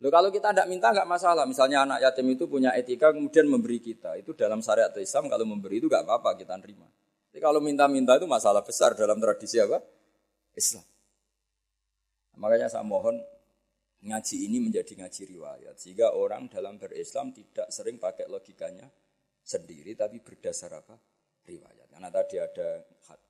[0.00, 1.44] Loh kalau kita tidak minta nggak masalah.
[1.44, 5.76] Misalnya anak yatim itu punya etika kemudian memberi kita, itu dalam syariat Islam kalau memberi
[5.76, 6.88] itu nggak apa-apa kita terima.
[7.30, 9.78] Tapi kalau minta-minta itu masalah besar dalam tradisi apa?
[10.56, 10.82] Islam.
[12.40, 13.20] Makanya saya mohon
[14.00, 18.88] ngaji ini menjadi ngaji riwayat sehingga orang dalam berislam tidak sering pakai logikanya
[19.44, 20.96] sendiri tapi berdasar apa?
[21.44, 21.88] riwayat.
[21.90, 22.68] Karena tadi ada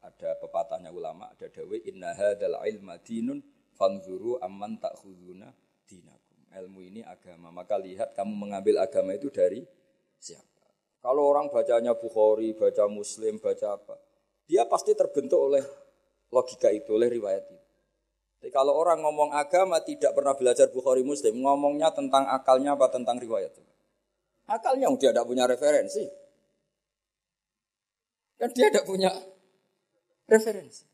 [0.05, 3.41] ada pepatahnya ulama, ada dawe inna hadzal ilma dinun
[3.75, 5.49] fanzuru amman ta'khuduna
[5.89, 6.20] dinakum.
[6.51, 9.63] Ilmu ini agama, maka lihat kamu mengambil agama itu dari
[10.19, 10.67] siapa.
[10.99, 13.95] Kalau orang bacanya Bukhari, baca Muslim, baca apa,
[14.51, 15.63] dia pasti terbentuk oleh
[16.35, 17.67] logika itu, oleh riwayat itu.
[18.41, 23.21] Jadi kalau orang ngomong agama tidak pernah belajar Bukhari Muslim, ngomongnya tentang akalnya apa tentang
[23.21, 23.73] riwayat itu.
[24.51, 26.03] Akalnya dia tidak punya referensi.
[28.41, 29.13] Kan dia tidak punya
[30.27, 30.89] referensi.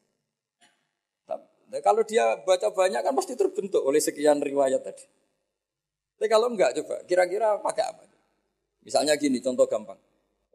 [1.24, 5.16] Tapi, kalau dia baca banyak kan pasti terbentuk oleh sekian riwayat tadi.
[6.17, 8.03] Tapi kalau enggak coba, kira-kira pakai apa?
[8.81, 10.01] Misalnya gini, contoh gampang.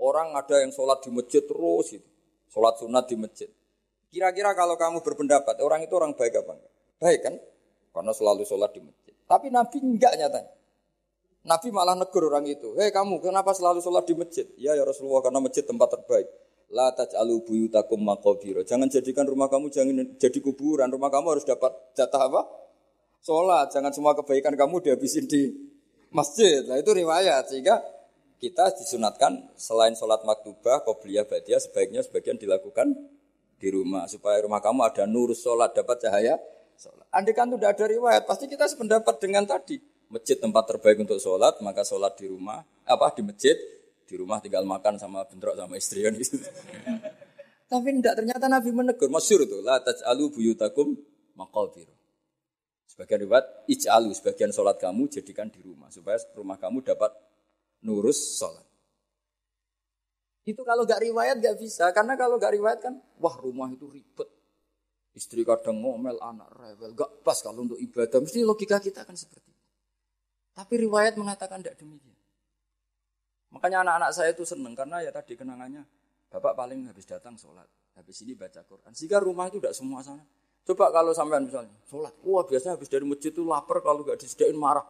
[0.02, 2.10] Orang ada yang sholat di masjid terus itu.
[2.50, 3.50] Sholat sunat di masjid.
[4.10, 6.74] Kira-kira kalau kamu berpendapat, orang itu orang baik apa enggak?
[6.98, 7.36] Baik kan?
[7.94, 9.14] Karena selalu sholat di masjid.
[9.30, 10.54] Tapi Nabi enggak nyatanya.
[11.46, 12.74] Nabi malah negur orang itu.
[12.82, 14.50] Hei kamu, kenapa selalu sholat di masjid?
[14.58, 16.26] Ya ya Rasulullah, karena masjid tempat terbaik.
[16.72, 18.66] La taj'alu buyutakum maqabira.
[18.66, 20.88] Jangan jadikan rumah kamu jangan jadi kuburan.
[20.90, 22.42] Rumah kamu harus dapat jatah apa?
[23.22, 23.70] Sholat.
[23.70, 25.54] Jangan semua kebaikan kamu dihabisin di
[26.10, 26.66] masjid.
[26.66, 27.54] Nah itu riwayat.
[27.54, 27.78] Sehingga
[28.42, 32.98] kita disunatkan selain sholat maktubah, qobliyah, badiah, sebaiknya sebagian dilakukan
[33.62, 34.10] di rumah.
[34.10, 36.42] Supaya rumah kamu ada nur sholat, dapat cahaya
[36.74, 37.06] sholat.
[37.14, 39.78] Andai kan tidak ada riwayat, pasti kita sependapat dengan tadi.
[40.10, 43.56] Masjid tempat terbaik untuk sholat, maka sholat di rumah, apa di masjid,
[44.10, 46.36] di rumah tinggal makan sama bentrok sama istri kan gitu.
[47.72, 51.00] Tapi tidak ternyata Nabi menegur, masyur itu, la taj'alu buyutakum
[51.40, 51.88] maqabir.
[52.92, 57.16] Sebagian riwayat, ij'alu, sebagian sholat kamu jadikan di rumah, supaya rumah kamu dapat
[57.88, 58.68] nurus sholat.
[60.44, 64.28] Itu kalau gak riwayat gak bisa, karena kalau gak riwayat kan, wah rumah itu ribet.
[65.16, 68.20] Istri kadang ngomel, anak rewel, gak pas kalau untuk ibadah.
[68.20, 69.64] Mesti logika kita kan seperti itu.
[70.52, 72.20] Tapi riwayat mengatakan tidak demikian.
[73.56, 75.84] Makanya anak-anak saya itu seneng karena ya tadi kenangannya
[76.28, 78.92] bapak paling habis datang sholat, habis ini baca Quran.
[78.92, 80.24] Sehingga rumah itu tidak semua sana.
[80.62, 84.54] Coba kalau sampean misalnya sholat, wah biasanya habis dari masjid itu lapar kalau nggak disediain
[84.54, 84.86] marah.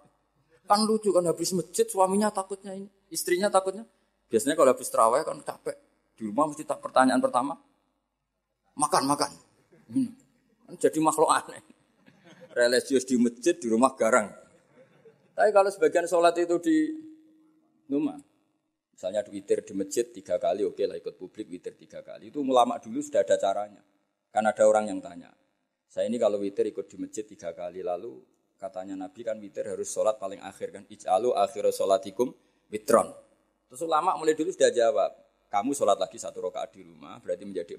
[0.68, 3.88] Kan lucu kan habis masjid suaminya takutnya ini, istrinya takutnya.
[4.28, 5.76] Biasanya kalau habis terawih kan capek.
[6.16, 7.56] Di rumah mesti tak pertanyaan pertama,
[8.76, 9.32] makan makan.
[9.92, 10.12] Hmm.
[10.68, 11.64] Kan jadi makhluk aneh.
[12.60, 14.28] Religius di masjid, di rumah garang.
[15.36, 16.78] Tapi kalau sebagian sholat itu di
[17.88, 18.20] rumah,
[19.02, 22.30] Misalnya witir di masjid tiga kali, oke lah ikut publik witir tiga kali.
[22.30, 23.82] Itu ulama dulu sudah ada caranya.
[24.30, 25.34] Kan ada orang yang tanya,
[25.92, 28.24] saya ini kalau witir ikut di masjid tiga kali, lalu
[28.56, 30.84] katanya Nabi kan witir harus sholat paling akhir kan.
[30.88, 32.32] Ij'alu akhir sholatikum
[32.72, 33.12] witron.
[33.68, 35.12] Terus ulama mulai dulu sudah jawab,
[35.52, 37.76] kamu sholat lagi satu rakaat di rumah, berarti menjadi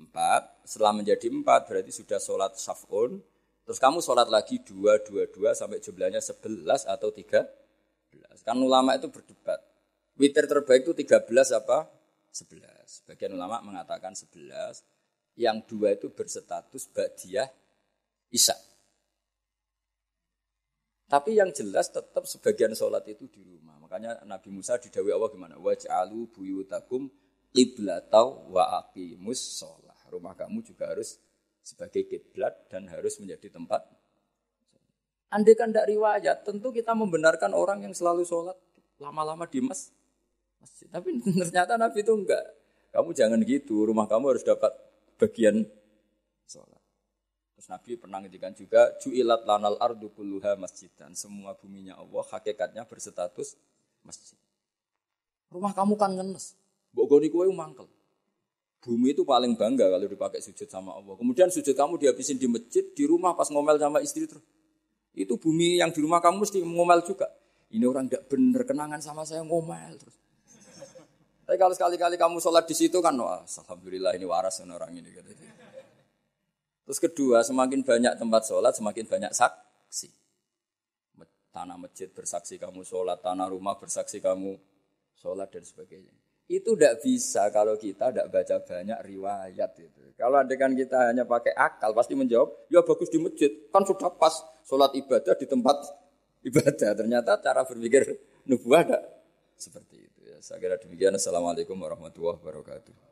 [0.00, 0.64] empat.
[0.64, 3.20] Setelah menjadi empat, berarti sudah sholat saf'un.
[3.68, 7.44] Terus kamu sholat lagi dua, dua, dua, sampai jumlahnya sebelas atau tiga
[8.08, 8.40] belas.
[8.40, 9.60] Kan ulama itu berdebat.
[10.16, 11.84] Witir terbaik itu 13 apa?
[12.32, 12.64] 11.
[12.88, 14.95] Sebagian ulama mengatakan 11.
[15.36, 17.48] Yang dua itu berstatus Ba'diyah
[18.32, 18.56] Isya.
[21.06, 23.78] Tapi yang jelas tetap sebagian sholat itu di rumah.
[23.78, 25.54] Makanya Nabi Musa didawi Allah gimana?
[25.54, 27.06] Waj'alu buyutakum
[27.54, 29.94] qiblatau wa aqimus sholah.
[30.10, 31.22] Rumah kamu juga harus
[31.62, 33.86] sebagai kiblat dan harus menjadi tempat.
[35.30, 38.54] Andai kan tidak riwayat, tentu kita membenarkan orang yang selalu sholat
[39.02, 39.90] lama-lama di mas,
[40.62, 40.86] masjid.
[40.86, 42.44] Tapi ternyata Nabi itu enggak.
[42.94, 44.72] Kamu jangan gitu, rumah kamu harus dapat
[45.16, 45.64] bagian
[46.46, 46.82] sholat.
[47.56, 50.92] Terus Nabi pernah ngedikan juga, ju'ilat lanal ardu kulluha masjid.
[50.92, 53.56] Dan semua buminya Allah, hakikatnya berstatus
[54.04, 54.36] masjid.
[55.48, 56.52] Rumah kamu kan ngenes.
[56.92, 57.88] Bogoni kue mangkel.
[58.84, 61.18] Bumi itu paling bangga kalau dipakai sujud sama Allah.
[61.18, 64.46] Kemudian sujud kamu dihabisin di masjid, di rumah pas ngomel sama istri terus.
[65.10, 67.26] Itu bumi yang di rumah kamu mesti ngomel juga.
[67.72, 70.14] Ini orang tidak benar kenangan sama saya ngomel terus.
[71.46, 75.14] Tapi kalau sekali-kali kamu sholat di situ kan, wah, alhamdulillah ini waras orang ini.
[75.14, 75.30] Gitu.
[76.86, 80.10] Terus kedua, semakin banyak tempat sholat, semakin banyak saksi.
[81.54, 84.58] Tanah masjid bersaksi kamu sholat, tanah rumah bersaksi kamu
[85.14, 86.12] sholat dan sebagainya.
[86.46, 90.02] Itu tidak bisa kalau kita tidak baca banyak riwayat itu.
[90.14, 94.34] Kalau adegan kita hanya pakai akal, pasti menjawab, ya bagus di masjid, kan sudah pas
[94.62, 95.78] sholat ibadah di tempat
[96.46, 96.90] ibadah.
[96.94, 98.14] Ternyata cara berpikir
[98.46, 98.98] nubuah ada
[99.58, 100.15] seperti itu.
[100.36, 101.16] Ya, saya kira demikian.
[101.16, 103.06] Assalamualaikum warahmatullahi wabarakatuh.